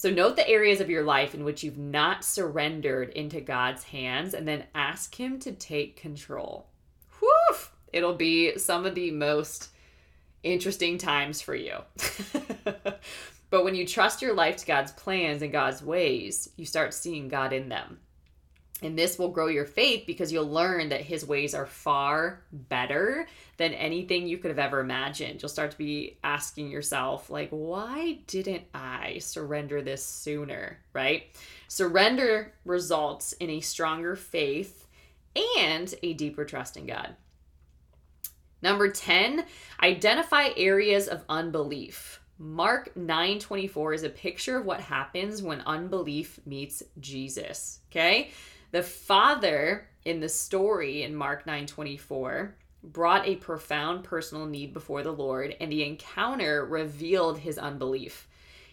[0.00, 4.32] So note the areas of your life in which you've not surrendered into God's hands
[4.32, 6.68] and then ask Him to take control.
[7.18, 7.56] Whew!
[7.92, 9.68] It'll be some of the most
[10.42, 11.74] interesting times for you.
[13.50, 17.28] but when you trust your life to God's plans and God's ways, you start seeing
[17.28, 17.98] God in them.
[18.82, 23.26] And this will grow your faith because you'll learn that his ways are far better
[23.60, 25.42] than anything you could have ever imagined.
[25.42, 30.78] You'll start to be asking yourself, like, why didn't I surrender this sooner?
[30.94, 31.24] Right?
[31.68, 34.86] Surrender results in a stronger faith
[35.58, 37.14] and a deeper trust in God.
[38.62, 39.44] Number 10,
[39.82, 42.22] identify areas of unbelief.
[42.38, 48.30] Mark 9:24 is a picture of what happens when unbelief meets Jesus, okay?
[48.70, 55.12] The Father in the story in Mark 9:24 brought a profound personal need before the
[55.12, 58.26] Lord, and the encounter revealed his unbelief.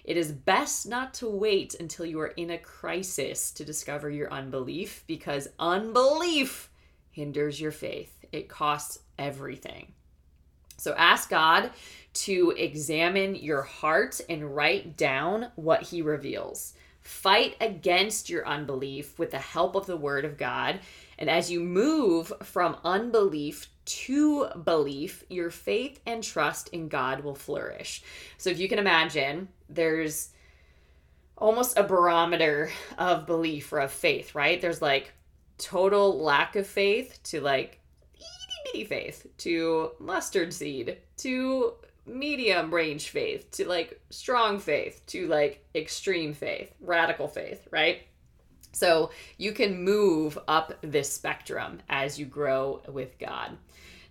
[0.03, 4.31] It is best not to wait until you are in a crisis to discover your
[4.31, 6.69] unbelief because unbelief
[7.11, 8.25] hinders your faith.
[8.31, 9.93] It costs everything.
[10.77, 11.71] So ask God
[12.13, 16.73] to examine your heart and write down what he reveals.
[17.01, 20.79] Fight against your unbelief with the help of the word of God.
[21.19, 27.35] And as you move from unbelief to belief, your faith and trust in God will
[27.35, 28.03] flourish.
[28.37, 30.29] So if you can imagine, there's
[31.37, 34.59] almost a barometer of belief or of faith, right?
[34.61, 35.13] There's like
[35.57, 37.79] total lack of faith to like
[38.13, 41.73] itty bitty faith to mustard seed to
[42.05, 48.03] medium range faith to like strong faith to like extreme faith, radical faith, right?
[48.71, 53.57] So you can move up this spectrum as you grow with God.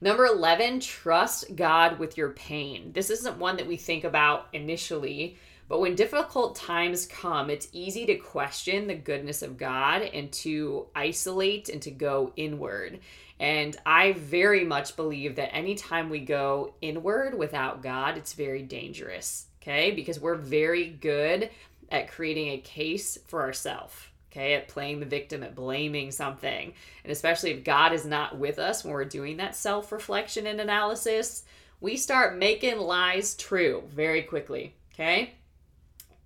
[0.01, 2.93] Number 11, trust God with your pain.
[2.93, 5.39] This isn't one that we think about initially,
[5.69, 10.87] but when difficult times come, it's easy to question the goodness of God and to
[10.95, 13.01] isolate and to go inward.
[13.41, 19.47] And I very much believe that anytime we go inward without God, it's very dangerous,
[19.63, 19.93] okay?
[19.93, 21.51] Because we're very good
[21.91, 23.95] at creating a case for ourselves
[24.37, 26.73] okay, at playing the victim, at blaming something.
[27.05, 30.61] And especially if God is not with us when we're doing that self reflection and
[30.61, 31.45] analysis,
[31.81, 35.35] we start making lies true very quickly, okay?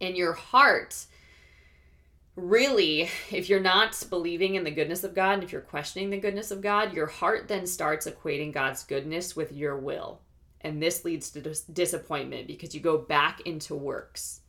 [0.01, 1.07] In your heart,
[2.35, 6.19] really, if you're not believing in the goodness of God, and if you're questioning the
[6.19, 10.21] goodness of God, your heart then starts equating God's goodness with your will.
[10.63, 14.41] And this leads to dis- disappointment because you go back into works,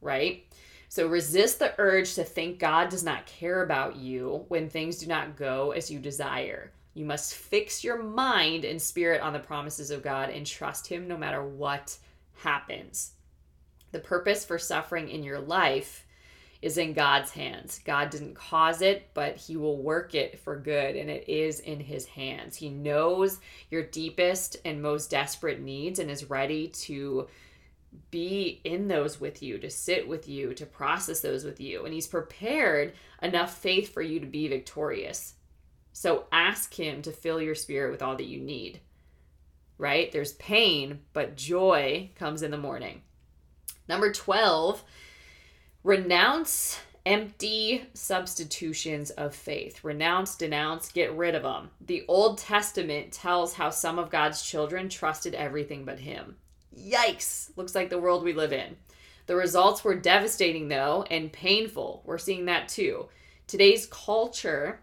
[0.00, 0.44] right?
[0.92, 5.06] So resist the urge to think God does not care about you when things do
[5.06, 6.70] not go as you desire.
[6.92, 11.08] You must fix your mind and spirit on the promises of God and trust Him
[11.08, 11.96] no matter what
[12.42, 13.12] happens.
[13.92, 16.04] The purpose for suffering in your life
[16.60, 17.80] is in God's hands.
[17.86, 21.80] God didn't cause it, but He will work it for good, and it is in
[21.80, 22.54] His hands.
[22.54, 27.28] He knows your deepest and most desperate needs and is ready to
[28.10, 31.84] be in those with you, to sit with you, to process those with you.
[31.84, 35.34] And He's prepared enough faith for you to be victorious.
[35.92, 38.80] So ask Him to fill your spirit with all that you need.
[39.78, 40.12] Right?
[40.12, 43.02] There's pain, but joy comes in the morning.
[43.88, 44.82] Number 12,
[45.82, 49.82] renounce empty substitutions of faith.
[49.82, 51.70] Renounce, denounce, get rid of them.
[51.80, 56.36] The Old Testament tells how some of God's children trusted everything but Him.
[56.78, 57.50] Yikes!
[57.56, 58.76] Looks like the world we live in.
[59.26, 62.02] The results were devastating, though, and painful.
[62.04, 63.08] We're seeing that too.
[63.46, 64.80] Today's culture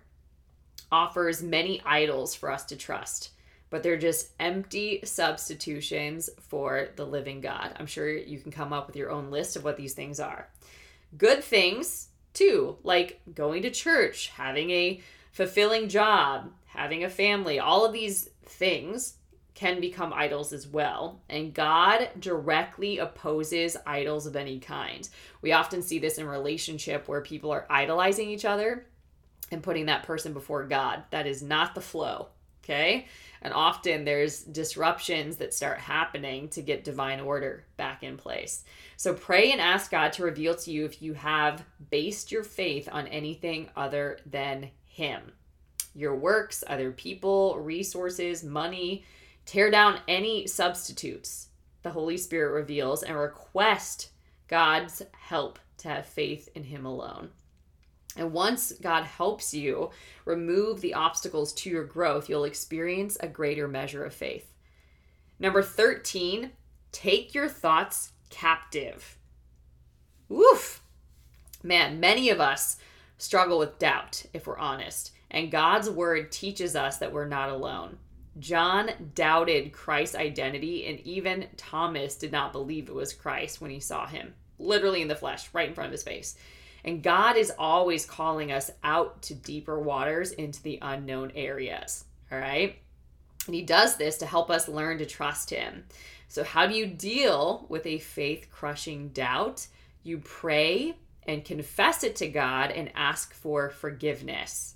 [0.92, 3.32] offers many idols for us to trust,
[3.70, 7.76] but they're just empty substitutions for the living God.
[7.80, 10.48] I'm sure you can come up with your own list of what these things are.
[11.18, 17.86] Good things, too, like going to church, having a fulfilling job, having a family, all
[17.86, 19.16] of these things
[19.60, 21.20] can become idols as well.
[21.28, 25.08] And God directly opposes idols of any kind.
[25.42, 28.86] We often see this in relationship where people are idolizing each other
[29.52, 31.04] and putting that person before God.
[31.12, 32.30] That is not the flow.
[32.64, 33.08] Okay?
[33.42, 38.64] And often there's disruptions that start happening to get divine order back in place.
[38.96, 42.88] So pray and ask God to reveal to you if you have based your faith
[42.90, 45.34] on anything other than Him.
[45.96, 49.04] Your works, other people, resources, money,
[49.50, 51.48] Tear down any substitutes
[51.82, 54.12] the Holy Spirit reveals and request
[54.48, 57.32] God's help to have faith in Him alone.
[58.16, 59.90] And once God helps you
[60.24, 64.54] remove the obstacles to your growth, you'll experience a greater measure of faith.
[65.40, 66.52] Number 13,
[66.92, 69.18] take your thoughts captive.
[70.28, 70.84] Woof!
[71.64, 72.78] Man, many of us
[73.18, 75.12] struggle with doubt, if we're honest.
[75.32, 77.98] And God's word teaches us that we're not alone.
[78.38, 83.80] John doubted Christ's identity, and even Thomas did not believe it was Christ when he
[83.80, 86.38] saw him, literally in the flesh, right in front of his face.
[86.86, 92.06] And God is always calling us out to deeper waters into the unknown areas.
[92.32, 92.78] All right.
[93.48, 95.86] And he does this to help us learn to trust him.
[96.28, 99.68] So, how do you deal with a faith crushing doubt?
[100.04, 104.76] You pray and confess it to God and ask for forgiveness.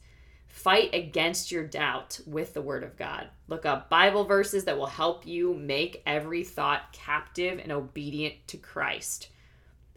[0.54, 3.28] Fight against your doubt with the Word of God.
[3.48, 8.58] Look up Bible verses that will help you make every thought captive and obedient to
[8.58, 9.30] Christ.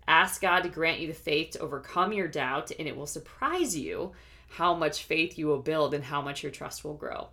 [0.09, 3.77] Ask God to grant you the faith to overcome your doubt, and it will surprise
[3.77, 4.13] you
[4.49, 7.29] how much faith you will build and how much your trust will grow.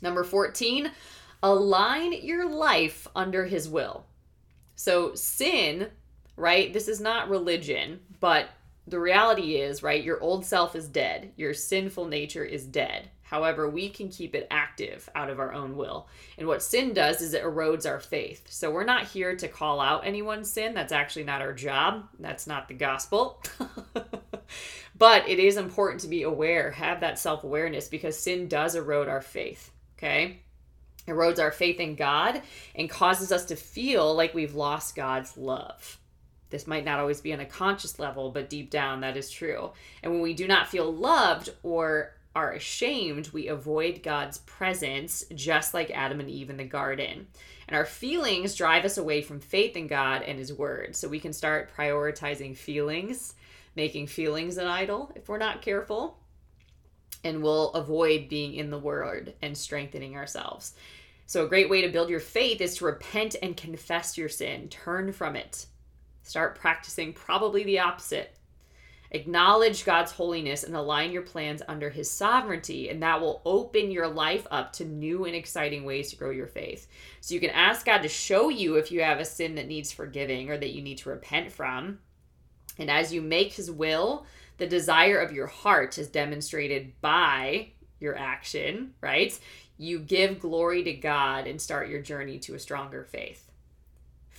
[0.00, 0.90] Number 14,
[1.42, 4.06] align your life under his will.
[4.74, 5.90] So, sin,
[6.34, 6.72] right?
[6.72, 8.48] This is not religion, but
[8.86, 10.02] the reality is, right?
[10.02, 13.10] Your old self is dead, your sinful nature is dead.
[13.22, 16.06] However, we can keep it active out of our own will.
[16.38, 18.46] And what sin does is it erodes our faith.
[18.48, 20.74] So we're not here to call out anyone's sin.
[20.74, 22.06] That's actually not our job.
[22.20, 23.42] That's not the gospel.
[24.96, 29.08] but it is important to be aware, have that self awareness because sin does erode
[29.08, 29.72] our faith.
[29.98, 30.42] Okay?
[31.08, 32.42] Erodes our faith in God
[32.76, 35.98] and causes us to feel like we've lost God's love.
[36.50, 39.72] This might not always be on a conscious level, but deep down that is true.
[40.02, 45.72] And when we do not feel loved or are ashamed, we avoid God's presence, just
[45.72, 47.26] like Adam and Eve in the garden.
[47.66, 50.94] And our feelings drive us away from faith in God and His Word.
[50.94, 53.34] So we can start prioritizing feelings,
[53.74, 56.18] making feelings an idol if we're not careful.
[57.24, 60.74] And we'll avoid being in the Word and strengthening ourselves.
[61.28, 64.68] So, a great way to build your faith is to repent and confess your sin,
[64.68, 65.66] turn from it.
[66.26, 68.36] Start practicing probably the opposite
[69.12, 74.08] Acknowledge God's holiness and align your plans under His sovereignty, and that will open your
[74.08, 76.88] life up to new and exciting ways to grow your faith.
[77.20, 79.92] So you can ask God to show you if you have a sin that needs
[79.92, 81.98] forgiving or that you need to repent from.
[82.78, 84.26] And as you make His will,
[84.58, 87.68] the desire of your heart is demonstrated by
[88.00, 89.38] your action, right?
[89.78, 93.45] You give glory to God and start your journey to a stronger faith.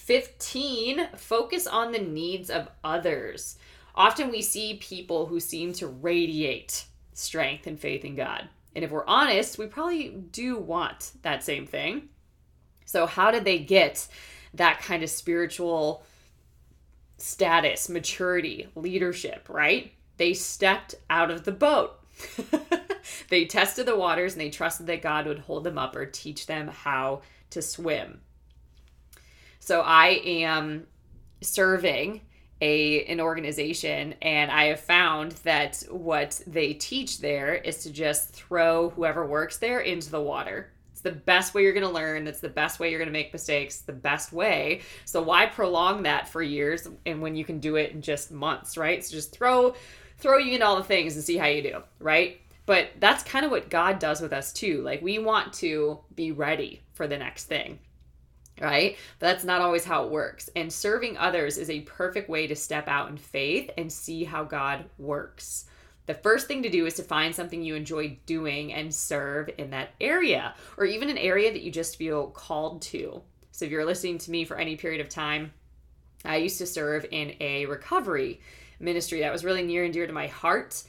[0.08, 3.58] 15, focus on the needs of others.
[3.94, 8.48] Often we see people who seem to radiate strength and faith in God.
[8.74, 12.08] And if we're honest, we probably do want that same thing.
[12.86, 14.08] So, how did they get
[14.54, 16.06] that kind of spiritual
[17.18, 19.92] status, maturity, leadership, right?
[20.16, 22.00] They stepped out of the boat.
[23.30, 26.46] they tested the waters and they trusted that God would hold them up or teach
[26.46, 28.22] them how to swim.
[29.60, 30.88] So, I am
[31.42, 32.22] serving
[32.62, 38.32] a an organization and i have found that what they teach there is to just
[38.32, 40.72] throw whoever works there into the water.
[40.92, 42.24] It's the best way you're going to learn.
[42.24, 43.82] That's the best way you're going to make mistakes.
[43.82, 44.82] The best way.
[45.06, 48.78] So why prolong that for years and when you can do it in just months
[48.78, 49.06] right?
[49.06, 49.76] So just throw
[50.18, 52.42] throw you in all the things and see how you do right?
[52.66, 54.82] But that's kind of what god does with us too.
[54.82, 57.78] Like we want to be ready for the next thing
[58.62, 58.98] right?
[59.20, 60.50] But that's not always how it works.
[60.56, 64.44] And serving others is a perfect way to step out in faith and see how
[64.44, 65.66] God works.
[66.08, 69.72] The first thing to do is to find something you enjoy doing and serve in
[69.72, 73.22] that area, or even an area that you just feel called to.
[73.52, 75.52] So, if you're listening to me for any period of time,
[76.24, 78.40] I used to serve in a recovery
[78.80, 80.84] ministry that was really near and dear to my heart.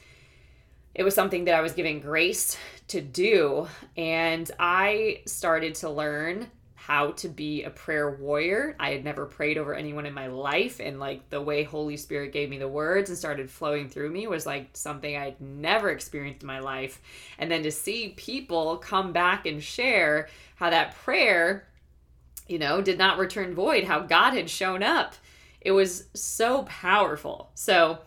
[0.95, 2.57] It was something that I was given grace
[2.89, 3.67] to do,
[3.97, 6.47] and I started to learn
[6.89, 8.75] how to be a prayer warrior.
[8.79, 12.33] I had never prayed over anyone in my life, and like the way Holy Spirit
[12.33, 16.41] gave me the words and started flowing through me was like something I'd never experienced
[16.41, 16.99] in my life.
[17.37, 21.67] And then to see people come back and share how that prayer,
[22.47, 25.13] you know, did not return void, how God had shown up.
[25.61, 27.51] It was so powerful.
[27.53, 27.99] So,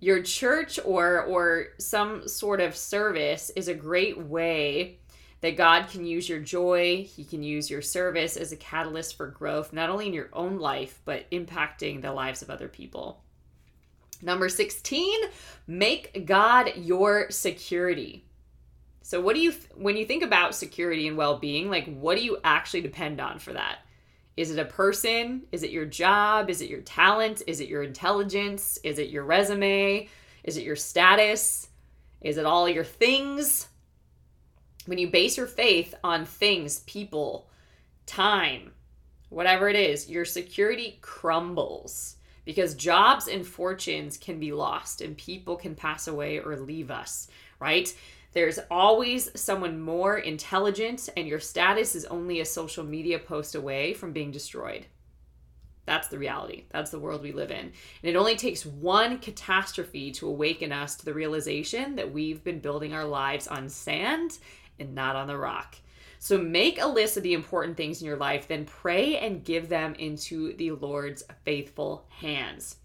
[0.00, 4.98] your church or or some sort of service is a great way
[5.46, 9.28] that God can use your joy, He can use your service as a catalyst for
[9.28, 13.22] growth, not only in your own life, but impacting the lives of other people.
[14.20, 15.08] Number 16,
[15.68, 18.24] make God your security.
[19.02, 22.24] So, what do you, when you think about security and well being, like what do
[22.24, 23.78] you actually depend on for that?
[24.36, 25.42] Is it a person?
[25.52, 26.50] Is it your job?
[26.50, 27.42] Is it your talent?
[27.46, 28.80] Is it your intelligence?
[28.82, 30.08] Is it your resume?
[30.42, 31.68] Is it your status?
[32.20, 33.68] Is it all your things?
[34.86, 37.48] When you base your faith on things, people,
[38.06, 38.72] time,
[39.28, 42.16] whatever it is, your security crumbles
[42.46, 47.28] because jobs and fortunes can be lost and people can pass away or leave us,
[47.60, 47.94] right?
[48.32, 53.94] There's always someone more intelligent, and your status is only a social media post away
[53.94, 54.86] from being destroyed.
[55.86, 56.64] That's the reality.
[56.70, 57.58] That's the world we live in.
[57.60, 57.72] And
[58.02, 62.92] it only takes one catastrophe to awaken us to the realization that we've been building
[62.92, 64.38] our lives on sand
[64.78, 65.76] and not on the rock.
[66.18, 69.68] So make a list of the important things in your life, then pray and give
[69.68, 72.76] them into the Lord's faithful hands.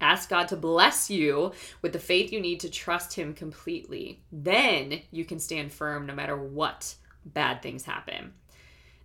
[0.00, 1.52] Ask God to bless you
[1.82, 4.22] with the faith you need to trust Him completely.
[4.32, 6.94] Then you can stand firm no matter what
[7.24, 8.32] bad things happen.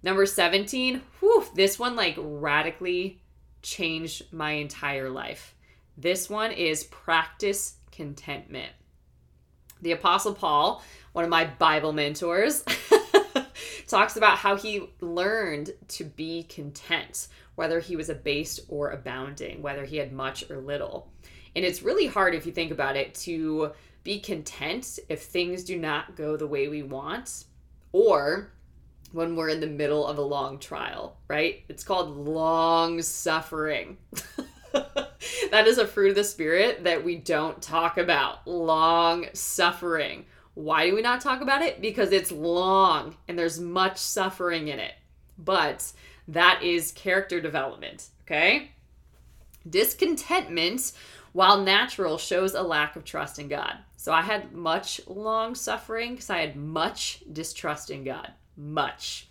[0.02, 3.22] Number 17, whew, this one like radically
[3.62, 5.56] changed my entire life.
[5.98, 8.72] This one is practice contentment.
[9.82, 10.84] The Apostle Paul,
[11.14, 12.64] one of my Bible mentors,
[13.88, 19.86] talks about how he learned to be content, whether he was abased or abounding, whether
[19.86, 21.12] he had much or little.
[21.56, 23.72] And it's really hard if you think about it to
[24.04, 27.46] be content if things do not go the way we want
[27.92, 28.52] or
[29.12, 31.64] when we're in the middle of a long trial, right?
[31.68, 33.98] It's called long suffering.
[34.72, 38.48] that is a fruit of the spirit that we don't talk about.
[38.48, 40.26] Long suffering.
[40.60, 41.80] Why do we not talk about it?
[41.80, 44.94] Because it's long and there's much suffering in it.
[45.38, 45.94] But
[46.28, 48.72] that is character development, okay?
[49.70, 50.92] Discontentment,
[51.32, 53.74] while natural, shows a lack of trust in God.
[53.96, 58.30] So I had much long suffering because I had much distrust in God.
[58.58, 59.30] Much.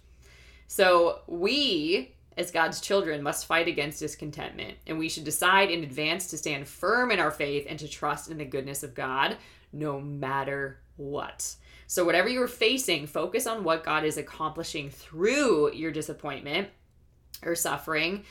[0.67, 6.29] So we as God's children, must fight against discontentment, and we should decide in advance
[6.29, 9.37] to stand firm in our faith and to trust in the goodness of God
[9.73, 11.57] no matter what.
[11.87, 16.69] So, whatever you're facing, focus on what God is accomplishing through your disappointment
[17.43, 18.25] or suffering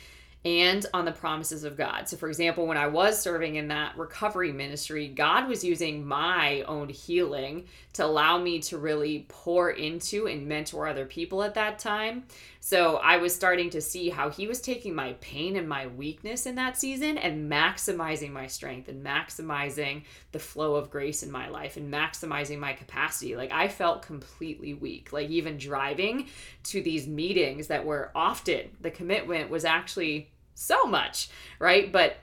[0.48, 2.08] and on the promises of God.
[2.08, 6.62] So, for example, when I was serving in that recovery ministry, God was using my
[6.62, 11.80] own healing to allow me to really pour into and mentor other people at that
[11.80, 12.24] time.
[12.62, 16.46] So, I was starting to see how He was taking my pain and my weakness
[16.46, 21.50] in that season and maximizing my strength and maximizing the flow of grace in my
[21.50, 23.36] life and maximizing my capacity.
[23.36, 25.12] Like, I felt completely weak.
[25.12, 26.28] Like, even driving
[26.66, 31.30] to these meetings that were often the commitment was actually so much,
[31.60, 31.92] right?
[31.92, 32.18] But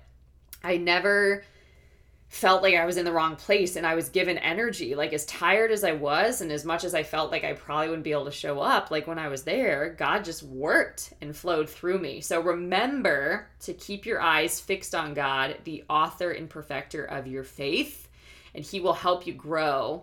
[0.63, 1.45] I never
[2.29, 4.97] felt like I was in the wrong place and I was given energy.
[4.97, 7.89] Like, as tired as I was, and as much as I felt like I probably
[7.89, 11.37] wouldn't be able to show up, like when I was there, God just worked and
[11.37, 12.21] flowed through me.
[12.21, 17.45] So, remember to keep your eyes fixed on God, the author and perfecter of your
[17.45, 18.09] faith,
[18.53, 20.03] and He will help you grow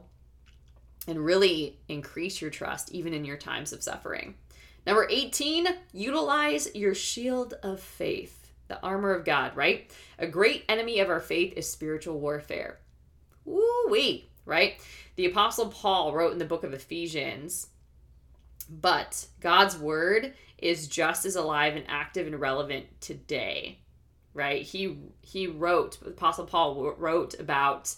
[1.07, 4.35] and really increase your trust even in your times of suffering.
[4.85, 9.91] Number 18, utilize your shield of faith, the armor of God, right?
[10.17, 12.79] A great enemy of our faith is spiritual warfare.
[13.45, 14.81] Woo wee, right?
[15.15, 17.67] The Apostle Paul wrote in the book of Ephesians,
[18.69, 23.79] but God's word is just as alive and active and relevant today,
[24.33, 24.61] right?
[24.61, 27.93] He he wrote, Apostle Paul wrote about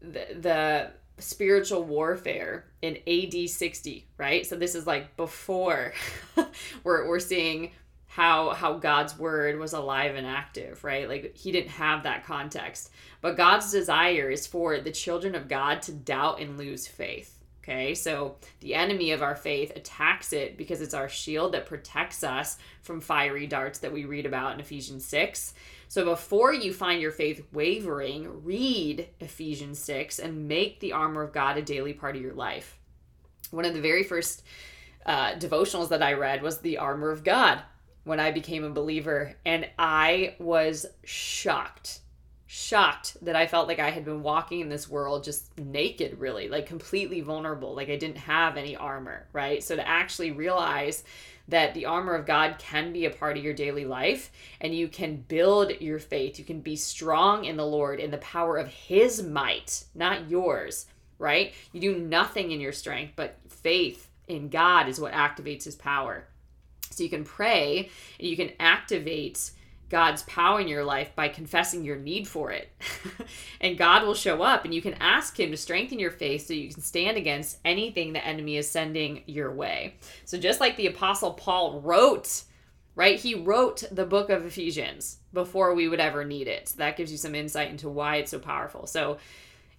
[0.00, 4.46] the, the spiritual warfare in AD 60, right?
[4.46, 5.92] So this is like before
[6.84, 7.70] we're, we're seeing
[8.06, 11.08] how how God's word was alive and active, right?
[11.08, 12.90] Like he didn't have that context.
[13.20, 17.43] But God's desire is for the children of God to doubt and lose faith.
[17.64, 17.94] Okay?
[17.94, 22.58] So the enemy of our faith attacks it because it's our shield that protects us
[22.82, 25.54] from fiery darts that we read about in Ephesians 6.
[25.88, 31.32] So before you find your faith wavering, read Ephesians 6 and make the armor of
[31.32, 32.78] God a daily part of your life.
[33.50, 34.42] One of the very first
[35.06, 37.62] uh, devotionals that I read was The Armor of God
[38.04, 42.00] when I became a believer, and I was shocked.
[42.56, 46.48] Shocked that I felt like I had been walking in this world just naked, really,
[46.48, 49.60] like completely vulnerable, like I didn't have any armor, right?
[49.60, 51.02] So to actually realize
[51.48, 54.30] that the armor of God can be a part of your daily life
[54.60, 56.38] and you can build your faith.
[56.38, 60.86] You can be strong in the Lord in the power of His might, not yours,
[61.18, 61.54] right?
[61.72, 66.28] You do nothing in your strength, but faith in God is what activates His power.
[66.90, 67.90] So you can pray
[68.20, 69.50] and you can activate
[69.90, 72.70] God's power in your life by confessing your need for it.
[73.60, 76.54] and God will show up and you can ask Him to strengthen your faith so
[76.54, 79.96] you can stand against anything the enemy is sending your way.
[80.24, 82.44] So, just like the Apostle Paul wrote,
[82.94, 83.18] right?
[83.18, 86.68] He wrote the book of Ephesians before we would ever need it.
[86.68, 88.86] So, that gives you some insight into why it's so powerful.
[88.86, 89.18] So,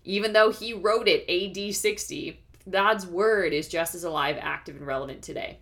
[0.03, 2.39] even though he wrote it AD 60,
[2.70, 5.60] God's word is just as alive, active, and relevant today.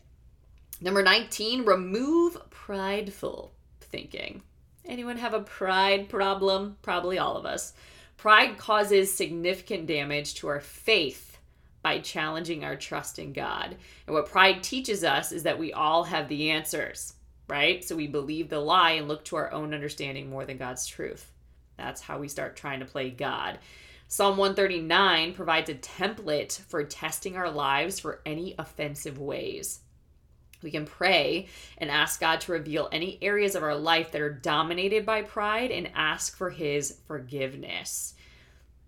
[0.82, 3.54] Number 19, remove prideful
[3.94, 4.42] thinking.
[4.86, 6.78] Anyone have a pride problem?
[6.82, 7.74] Probably all of us.
[8.18, 11.38] Pride causes significant damage to our faith
[11.84, 13.78] by challenging our trust in God.
[14.08, 17.14] And what pride teaches us is that we all have the answers,
[17.48, 17.84] right?
[17.84, 21.32] So we believe the lie and look to our own understanding more than God's truth.
[21.78, 23.60] That's how we start trying to play God.
[24.08, 29.82] Psalm 139 provides a template for testing our lives for any offensive ways.
[30.64, 31.48] We can pray
[31.78, 35.72] and ask God to reveal any areas of our life that are dominated by pride
[35.72, 38.16] and ask for His forgiveness.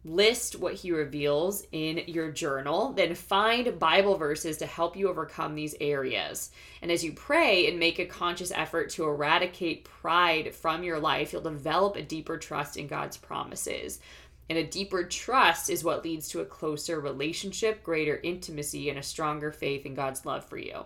[0.07, 5.55] List what He reveals in your journal, then find Bible verses to help you overcome
[5.55, 6.51] these areas.
[6.83, 11.33] And as you pray and make a conscious effort to eradicate pride from your life,
[11.33, 13.99] you'll develop a deeper trust in God's promises.
[14.47, 19.03] And a deeper trust is what leads to a closer relationship, greater intimacy, and a
[19.03, 20.85] stronger faith in God's love for you.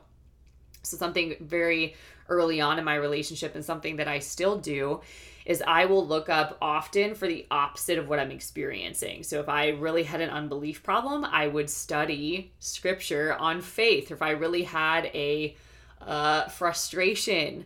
[0.89, 1.95] So, something very
[2.29, 5.01] early on in my relationship and something that I still do
[5.45, 9.23] is I will look up often for the opposite of what I'm experiencing.
[9.23, 14.11] So if I really had an unbelief problem, I would study scripture on faith.
[14.11, 15.55] If I really had a
[16.01, 17.65] uh, frustration,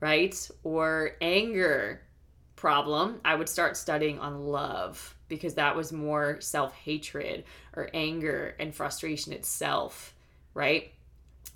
[0.00, 2.00] right, or anger
[2.56, 7.44] problem, I would start studying on love because that was more self hatred
[7.76, 10.14] or anger and frustration itself,
[10.54, 10.92] right?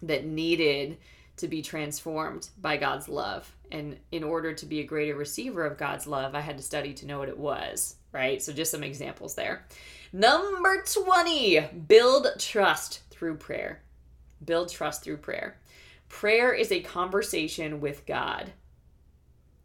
[0.03, 0.99] That needed
[1.38, 3.55] to be transformed by God's love.
[3.70, 6.94] And in order to be a greater receiver of God's love, I had to study
[6.94, 8.42] to know what it was, right?
[8.42, 9.66] So, just some examples there.
[10.12, 13.82] Number 20, build trust through prayer.
[14.44, 15.59] Build trust through prayer.
[16.09, 18.53] Prayer is a conversation with God,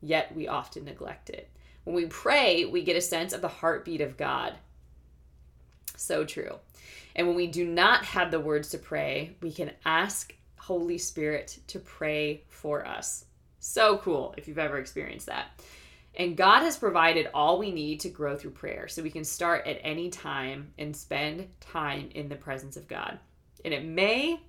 [0.01, 1.49] yet we often neglect it.
[1.83, 4.55] When we pray, we get a sense of the heartbeat of God.
[5.95, 6.55] So true.
[7.15, 11.59] And when we do not have the words to pray, we can ask Holy Spirit
[11.67, 13.25] to pray for us.
[13.59, 15.47] So cool if you've ever experienced that.
[16.15, 18.87] And God has provided all we need to grow through prayer.
[18.87, 23.17] So we can start at any time and spend time in the presence of God.
[23.63, 24.39] And it may,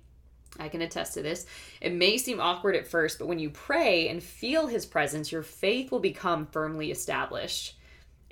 [0.59, 1.45] I can attest to this,
[1.79, 5.43] it may seem awkward at first, but when you pray and feel His presence, your
[5.43, 7.77] faith will become firmly established.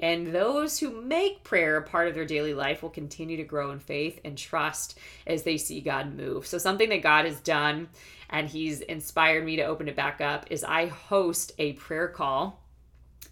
[0.02, 3.72] And those who make prayer a part of their daily life will continue to grow
[3.72, 4.98] in faith and trust
[5.28, 6.48] as they see God move.
[6.48, 7.88] So, something that God has done
[8.30, 12.60] and He's inspired me to open it back up is I host a prayer call.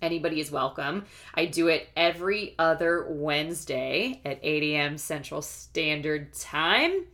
[0.02, 1.06] Anybody is welcome.
[1.34, 4.98] I do it every other Wednesday at 8 a.m.
[4.98, 7.06] Central Standard Time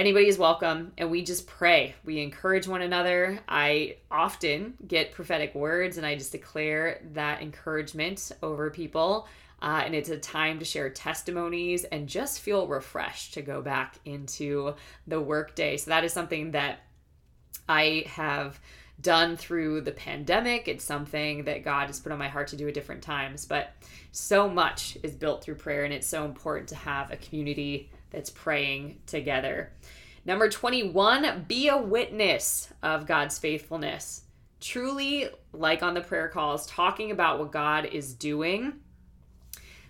[0.00, 1.94] anybody is welcome and we just pray.
[2.06, 3.38] We encourage one another.
[3.46, 9.28] I often get prophetic words and i just declare that encouragement over people
[9.60, 13.96] uh, and it's a time to share testimonies and just feel refreshed to go back
[14.06, 14.72] into
[15.06, 15.76] the workday.
[15.76, 16.78] So that is something that
[17.68, 18.58] i have
[19.02, 20.66] done through the pandemic.
[20.66, 23.74] It's something that god has put on my heart to do at different times but
[24.12, 28.30] so much is built through prayer and it's so important to have a community that's
[28.30, 29.72] praying together.
[30.24, 34.22] Number 21, be a witness of God's faithfulness.
[34.60, 38.74] Truly, like on the prayer calls, talking about what God is doing.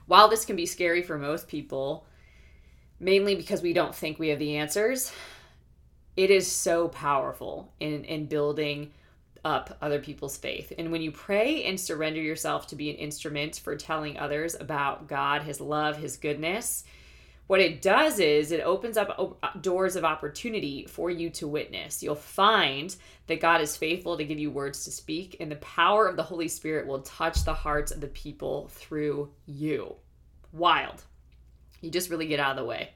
[0.07, 2.07] While this can be scary for most people,
[3.01, 5.13] mainly because we don't think we have the answers,
[6.17, 8.93] it is so powerful in, in building
[9.45, 10.73] up other people's faith.
[10.79, 15.09] And when you pray and surrender yourself to be an instrument for telling others about
[15.09, 16.85] God, His love, His goodness,
[17.51, 22.01] what it does is it opens up uh, doors of opportunity for you to witness.
[22.01, 22.95] You'll find
[23.27, 26.23] that God is faithful to give you words to speak, and the power of the
[26.23, 29.97] Holy Spirit will touch the hearts of the people through you.
[30.53, 31.03] Wild.
[31.81, 32.91] You just really get out of the way.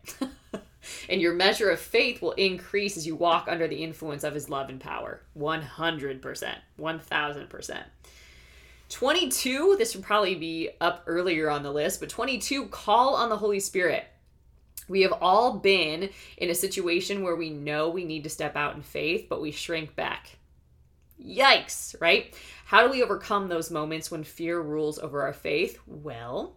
[1.09, 4.48] and your measure of faith will increase as you walk under the influence of his
[4.48, 5.20] love and power.
[5.36, 6.55] 100%.
[6.78, 7.84] 1000%.
[8.88, 13.36] 22, this would probably be up earlier on the list, but 22, call on the
[13.36, 14.05] Holy Spirit.
[14.89, 18.76] We have all been in a situation where we know we need to step out
[18.76, 20.37] in faith, but we shrink back.
[21.22, 22.35] Yikes, right?
[22.66, 25.78] How do we overcome those moments when fear rules over our faith?
[25.87, 26.57] Well,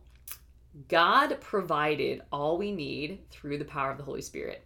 [0.88, 4.64] God provided all we need through the power of the Holy Spirit.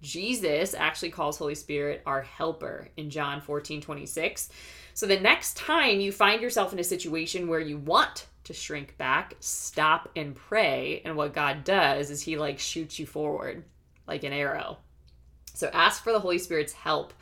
[0.00, 4.50] Jesus actually calls Holy Spirit our helper in John 14 26.
[4.94, 8.96] So the next time you find yourself in a situation where you want to shrink
[8.98, 11.02] back, stop and pray.
[11.04, 13.64] And what God does is He like shoots you forward
[14.06, 14.78] like an arrow.
[15.54, 17.12] So ask for the Holy Spirit's help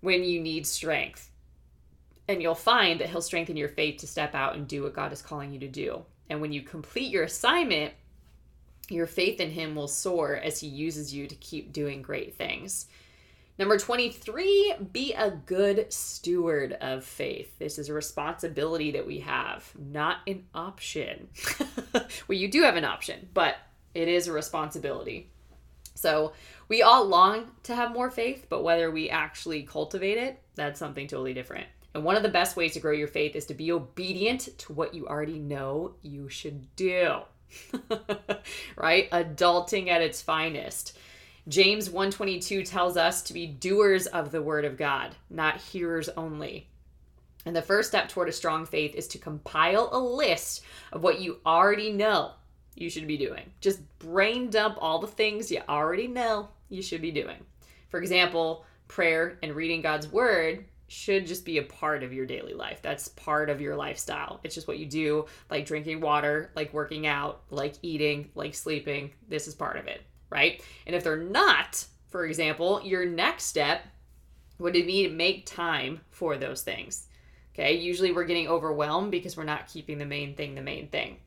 [0.00, 1.30] when you need strength.
[2.28, 5.12] And you'll find that He'll strengthen your faith to step out and do what God
[5.12, 6.04] is calling you to do.
[6.30, 7.92] And when you complete your assignment,
[8.88, 12.86] your faith in Him will soar as He uses you to keep doing great things.
[13.58, 17.58] Number 23, be a good steward of faith.
[17.58, 21.28] This is a responsibility that we have, not an option.
[21.94, 23.56] well, you do have an option, but
[23.94, 25.28] it is a responsibility.
[25.94, 26.32] So,
[26.68, 31.06] we all long to have more faith, but whether we actually cultivate it, that's something
[31.06, 31.66] totally different.
[31.94, 34.72] And one of the best ways to grow your faith is to be obedient to
[34.72, 37.20] what you already know you should do.
[38.76, 39.10] right?
[39.10, 40.96] Adulting at its finest.
[41.48, 46.68] James 122 tells us to be doers of the word of God, not hearers only.
[47.44, 50.62] And the first step toward a strong faith is to compile a list
[50.92, 52.30] of what you already know
[52.76, 53.50] you should be doing.
[53.60, 57.44] Just brain dump all the things you already know you should be doing.
[57.88, 62.54] For example, prayer and reading God's word should just be a part of your daily
[62.54, 62.80] life.
[62.82, 64.38] That's part of your lifestyle.
[64.44, 69.10] It's just what you do, like drinking water, like working out, like eating, like sleeping.
[69.28, 70.02] This is part of it,
[70.32, 70.62] right?
[70.86, 73.82] And if they're not, for example, your next step
[74.58, 77.06] would be to make time for those things.
[77.54, 81.18] Okay, usually we're getting overwhelmed because we're not keeping the main thing the main thing.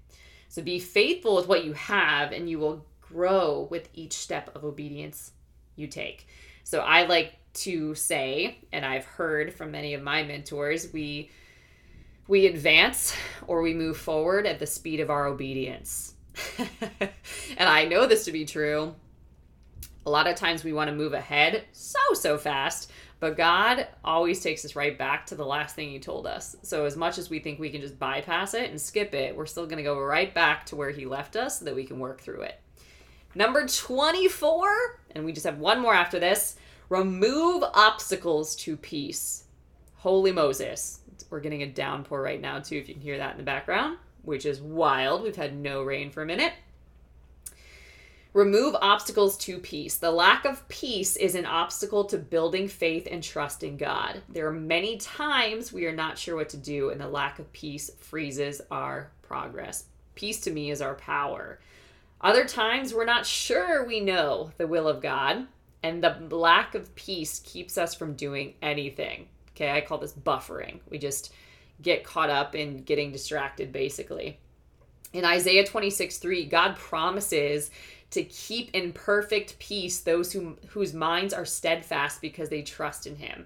[0.49, 4.63] So be faithful with what you have, and you will grow with each step of
[4.63, 5.31] obedience
[5.75, 6.27] you take.
[6.63, 11.29] So I like to say, and I've heard from many of my mentors, we
[12.27, 16.14] we advance or we move forward at the speed of our obedience.
[16.99, 18.95] and I know this to be true.
[20.05, 24.41] A lot of times we want to move ahead so so fast but God always
[24.41, 26.55] takes us right back to the last thing He told us.
[26.61, 29.45] So, as much as we think we can just bypass it and skip it, we're
[29.45, 31.99] still going to go right back to where He left us so that we can
[31.99, 32.59] work through it.
[33.33, 36.57] Number 24, and we just have one more after this
[36.89, 39.45] remove obstacles to peace.
[39.95, 40.99] Holy Moses.
[41.31, 43.97] We're getting a downpour right now, too, if you can hear that in the background,
[44.25, 45.23] which is wild.
[45.23, 46.53] We've had no rain for a minute.
[48.33, 49.95] Remove obstacles to peace.
[49.95, 54.21] The lack of peace is an obstacle to building faith and trust in God.
[54.27, 57.53] There are many times we are not sure what to do, and the lack of
[57.53, 59.85] peace freezes our progress.
[60.15, 61.59] Peace to me is our power.
[62.19, 65.47] Other times we're not sure we know the will of God,
[65.81, 69.29] and the lack of peace keeps us from doing anything.
[69.51, 70.79] Okay, I call this buffering.
[70.89, 71.31] We just
[71.81, 74.39] get caught up in getting distracted, basically.
[75.13, 77.71] In Isaiah 26 3, God promises
[78.11, 83.15] to keep in perfect peace those who, whose minds are steadfast because they trust in
[83.15, 83.45] him.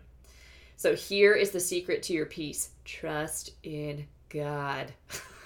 [0.77, 4.93] So here is the secret to your peace trust in God.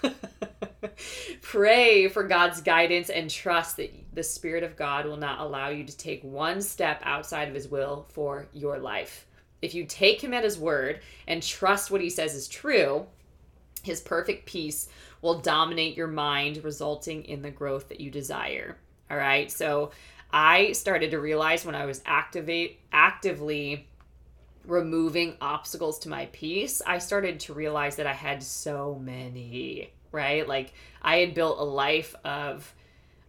[1.42, 5.84] Pray for God's guidance and trust that the Spirit of God will not allow you
[5.84, 9.26] to take one step outside of His will for your life.
[9.64, 13.06] If you take Him at His word and trust what He says is true,
[13.82, 14.88] His perfect peace
[15.22, 18.76] will dominate your mind, resulting in the growth that you desire.
[19.10, 19.50] All right.
[19.50, 19.90] So
[20.30, 23.88] I started to realize when I was activate actively
[24.66, 30.46] removing obstacles to my peace, I started to realize that I had so many, right?
[30.46, 32.74] Like I had built a life of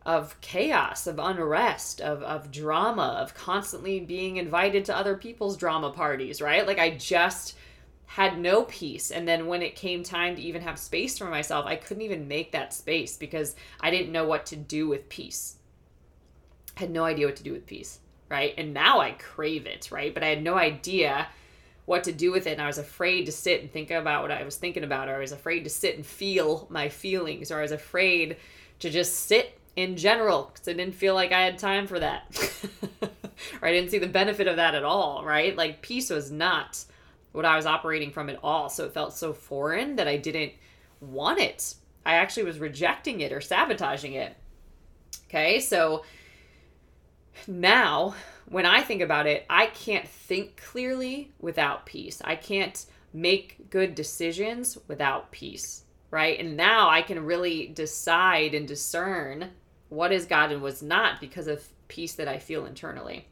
[0.06, 5.92] of chaos, of unrest, of of drama, of constantly being invited to other people's drama
[5.92, 6.68] parties, right?
[6.68, 7.56] Like I just
[8.08, 9.12] had no peace.
[9.12, 12.28] And then when it came time to even have space for myself, I couldn't even
[12.28, 15.58] make that space because I didn't know what to do with peace
[16.76, 18.00] had no idea what to do with peace,
[18.30, 18.54] right?
[18.58, 20.14] And now I crave it, right?
[20.14, 21.28] But I had no idea
[21.86, 22.54] what to do with it.
[22.54, 25.16] And I was afraid to sit and think about what I was thinking about, or
[25.16, 28.38] I was afraid to sit and feel my feelings, or I was afraid
[28.80, 32.26] to just sit in general because I didn't feel like I had time for that.
[33.62, 35.56] or I didn't see the benefit of that at all, right?
[35.56, 36.84] Like peace was not
[37.32, 38.70] what I was operating from at all.
[38.70, 40.54] So it felt so foreign that I didn't
[41.02, 41.76] want it.
[42.06, 44.36] I actually was rejecting it or sabotaging it.
[45.28, 46.04] Okay, so
[47.48, 48.16] now
[48.48, 52.22] when I think about it, I can't think clearly without peace.
[52.24, 56.40] I can't make good decisions without peace, right?
[56.40, 59.52] And now I can really decide and discern
[59.90, 63.28] what is God and what's not because of peace that I feel internally.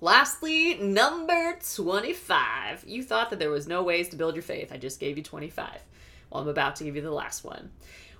[0.00, 2.84] Lastly, number 25.
[2.86, 4.72] You thought that there was no ways to build your faith.
[4.72, 5.82] I just gave you 25.
[6.30, 7.70] Well, I'm about to give you the last one.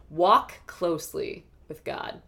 [0.09, 2.23] Walk closely with God.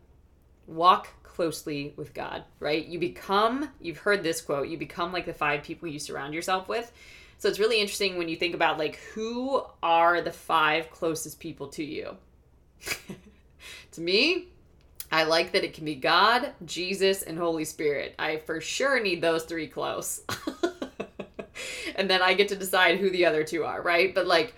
[0.66, 2.84] Walk closely with God, right?
[2.84, 6.68] You become, you've heard this quote, you become like the five people you surround yourself
[6.68, 6.90] with.
[7.38, 11.68] So it's really interesting when you think about like who are the five closest people
[11.68, 12.16] to you.
[13.92, 14.48] to me,
[15.16, 18.14] I like that it can be God, Jesus, and Holy Spirit.
[18.18, 20.22] I for sure need those three close.
[21.96, 24.14] and then I get to decide who the other two are, right?
[24.14, 24.54] But like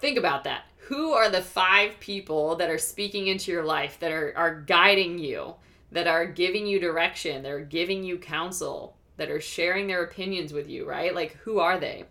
[0.00, 0.62] think about that.
[0.88, 5.18] Who are the five people that are speaking into your life that are are guiding
[5.18, 5.54] you?
[5.94, 10.52] that are giving you direction, that are giving you counsel, that are sharing their opinions
[10.52, 11.14] with you, right?
[11.14, 12.04] Like, who are they?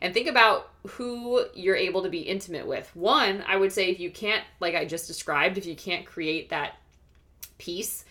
[0.00, 2.94] And think about who you're able to be intimate with.
[2.96, 6.48] One, I would say if you can't, like I just described, if you can't create
[6.48, 6.76] that
[7.58, 8.04] peace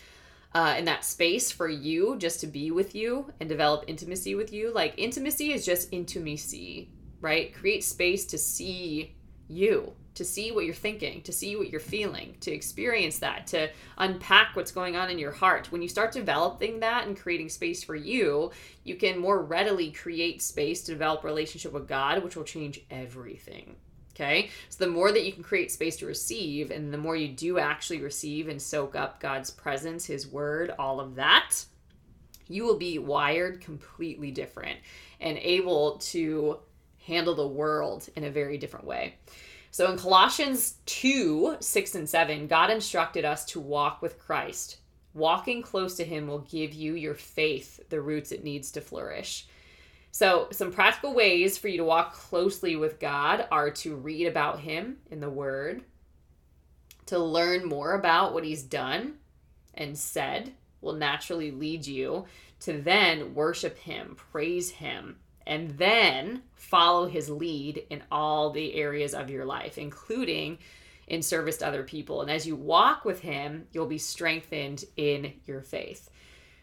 [0.54, 4.54] uh, and that space for you just to be with you and develop intimacy with
[4.54, 6.90] you, like intimacy is just intimacy,
[7.22, 7.54] right?
[7.54, 9.16] Create space to see
[9.48, 13.70] you to see what you're thinking, to see what you're feeling, to experience that, to
[13.98, 15.72] unpack what's going on in your heart.
[15.72, 18.52] When you start developing that and creating space for you,
[18.84, 23.76] you can more readily create space to develop relationship with God, which will change everything.
[24.16, 24.50] Okay?
[24.70, 27.60] So the more that you can create space to receive and the more you do
[27.60, 31.66] actually receive and soak up God's presence, his word, all of that,
[32.48, 34.80] you will be wired completely different
[35.20, 36.60] and able to
[37.06, 39.16] handle the world in a very different way.
[39.72, 44.78] So in Colossians 2 6 and 7, God instructed us to walk with Christ.
[45.14, 49.48] Walking close to Him will give you your faith the roots it needs to flourish.
[50.16, 54.62] So, some practical ways for you to walk closely with God are to read about
[54.62, 55.84] Him in the Word,
[57.08, 59.16] to learn more about what He's done
[59.74, 62.28] and said will naturally lead you
[62.62, 69.14] to then worship Him, praise Him, and then follow his lead in all the areas
[69.14, 70.60] of your life, including
[71.08, 72.22] in service to other people.
[72.22, 76.10] And as you walk with him, you'll be strengthened in your faith.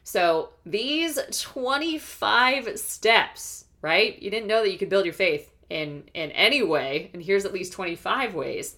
[0.05, 4.21] So, these 25 steps, right?
[4.21, 7.45] You didn't know that you could build your faith in in any way, and here's
[7.45, 8.77] at least 25 ways.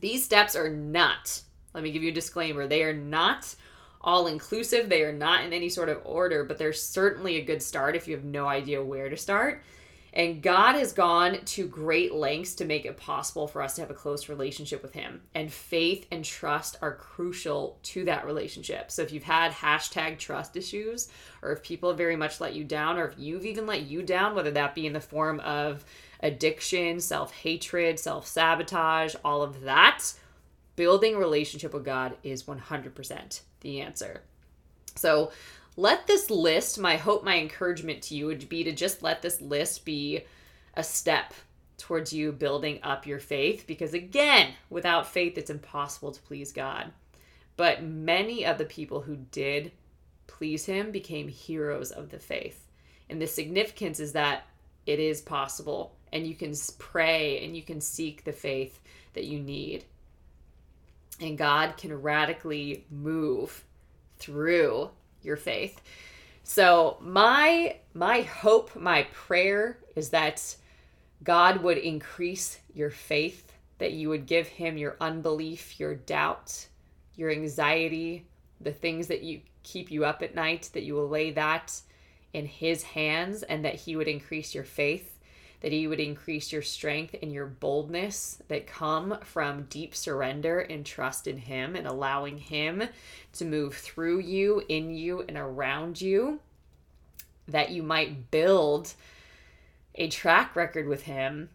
[0.00, 1.40] These steps are not,
[1.74, 3.54] let me give you a disclaimer, they are not
[4.06, 4.88] all inclusive.
[4.88, 8.06] They are not in any sort of order, but they're certainly a good start if
[8.06, 9.62] you have no idea where to start.
[10.16, 13.90] And God has gone to great lengths to make it possible for us to have
[13.90, 15.20] a close relationship with Him.
[15.34, 18.90] And faith and trust are crucial to that relationship.
[18.90, 21.08] So if you've had hashtag trust issues,
[21.42, 24.02] or if people have very much let you down, or if you've even let you
[24.02, 25.84] down, whether that be in the form of
[26.20, 30.14] addiction, self hatred, self sabotage, all of that,
[30.76, 34.22] building a relationship with God is 100% the answer.
[34.94, 35.30] So
[35.76, 39.40] let this list, my hope, my encouragement to you would be to just let this
[39.40, 40.24] list be
[40.74, 41.34] a step
[41.78, 46.90] towards you building up your faith because again, without faith it's impossible to please God.
[47.56, 49.72] But many of the people who did
[50.26, 52.66] please him became heroes of the faith.
[53.08, 54.46] And the significance is that
[54.86, 58.80] it is possible and you can pray and you can seek the faith
[59.14, 59.84] that you need
[61.20, 63.64] and God can radically move
[64.18, 64.90] through
[65.26, 65.80] your faith.
[66.44, 70.56] So my my hope, my prayer is that
[71.24, 76.68] God would increase your faith, that you would give him your unbelief, your doubt,
[77.16, 78.26] your anxiety,
[78.60, 81.80] the things that you keep you up at night, that you will lay that
[82.32, 85.15] in his hands and that he would increase your faith
[85.60, 90.84] that He would increase your strength and your boldness that come from deep surrender and
[90.84, 92.82] trust in Him and allowing Him
[93.34, 96.40] to move through you, in you, and around you,
[97.48, 98.92] that you might build
[99.94, 101.48] a track record with Him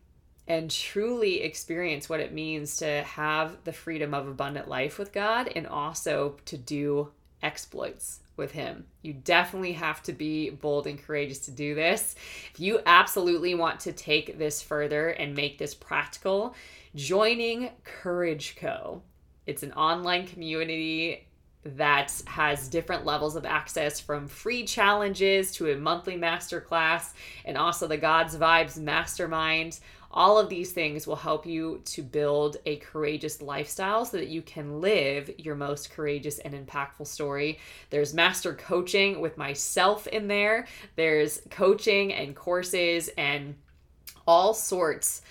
[0.48, 5.50] and truly experience what it means to have the freedom of abundant life with God
[5.56, 7.12] and also to do
[7.44, 8.86] exploits with him.
[9.04, 12.16] You definitely have to be bold and courageous to do this.
[12.54, 16.56] If you absolutely want to take this further and make this practical,
[16.96, 19.04] joining Courage Co.
[19.46, 21.28] It's an online community
[21.64, 27.14] that has different levels of access from free challenges to a monthly masterclass
[27.46, 29.80] and also the God's Vibes Mastermind
[30.14, 34.42] all of these things will help you to build a courageous lifestyle so that you
[34.42, 37.60] can live your most courageous and impactful story.
[37.90, 43.56] There's master coaching with myself in there, there's coaching and courses and
[44.28, 45.22] all sorts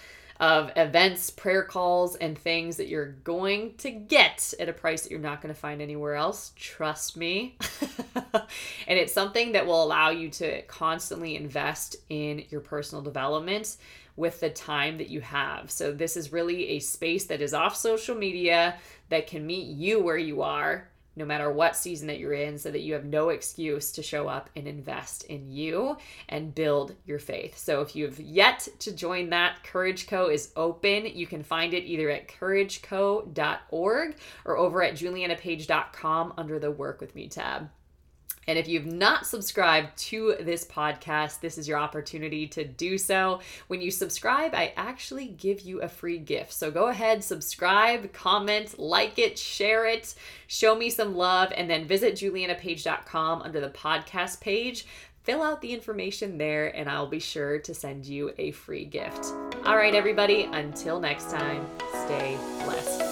[0.40, 5.10] of events, prayer calls, and things that you're going to get at a price that
[5.10, 6.52] you're not going to find anywhere else.
[6.56, 7.58] Trust me.
[8.32, 13.76] and it's something that will allow you to constantly invest in your personal development
[14.16, 15.70] with the time that you have.
[15.70, 18.76] So, this is really a space that is off social media
[19.10, 22.70] that can meet you where you are, no matter what season that you're in, so
[22.70, 25.96] that you have no excuse to show up and invest in you
[26.28, 27.58] and build your faith.
[27.58, 31.06] So, if you've yet to join that, Courage Co is open.
[31.06, 37.14] You can find it either at courageco.org or over at julianapage.com under the Work With
[37.14, 37.70] Me tab.
[38.46, 43.40] And if you've not subscribed to this podcast, this is your opportunity to do so.
[43.68, 46.52] When you subscribe, I actually give you a free gift.
[46.52, 50.14] So go ahead, subscribe, comment, like it, share it,
[50.46, 54.86] show me some love, and then visit julianapage.com under the podcast page.
[55.22, 59.26] Fill out the information there, and I'll be sure to send you a free gift.
[59.66, 61.66] All right, everybody, until next time,
[62.06, 63.09] stay blessed.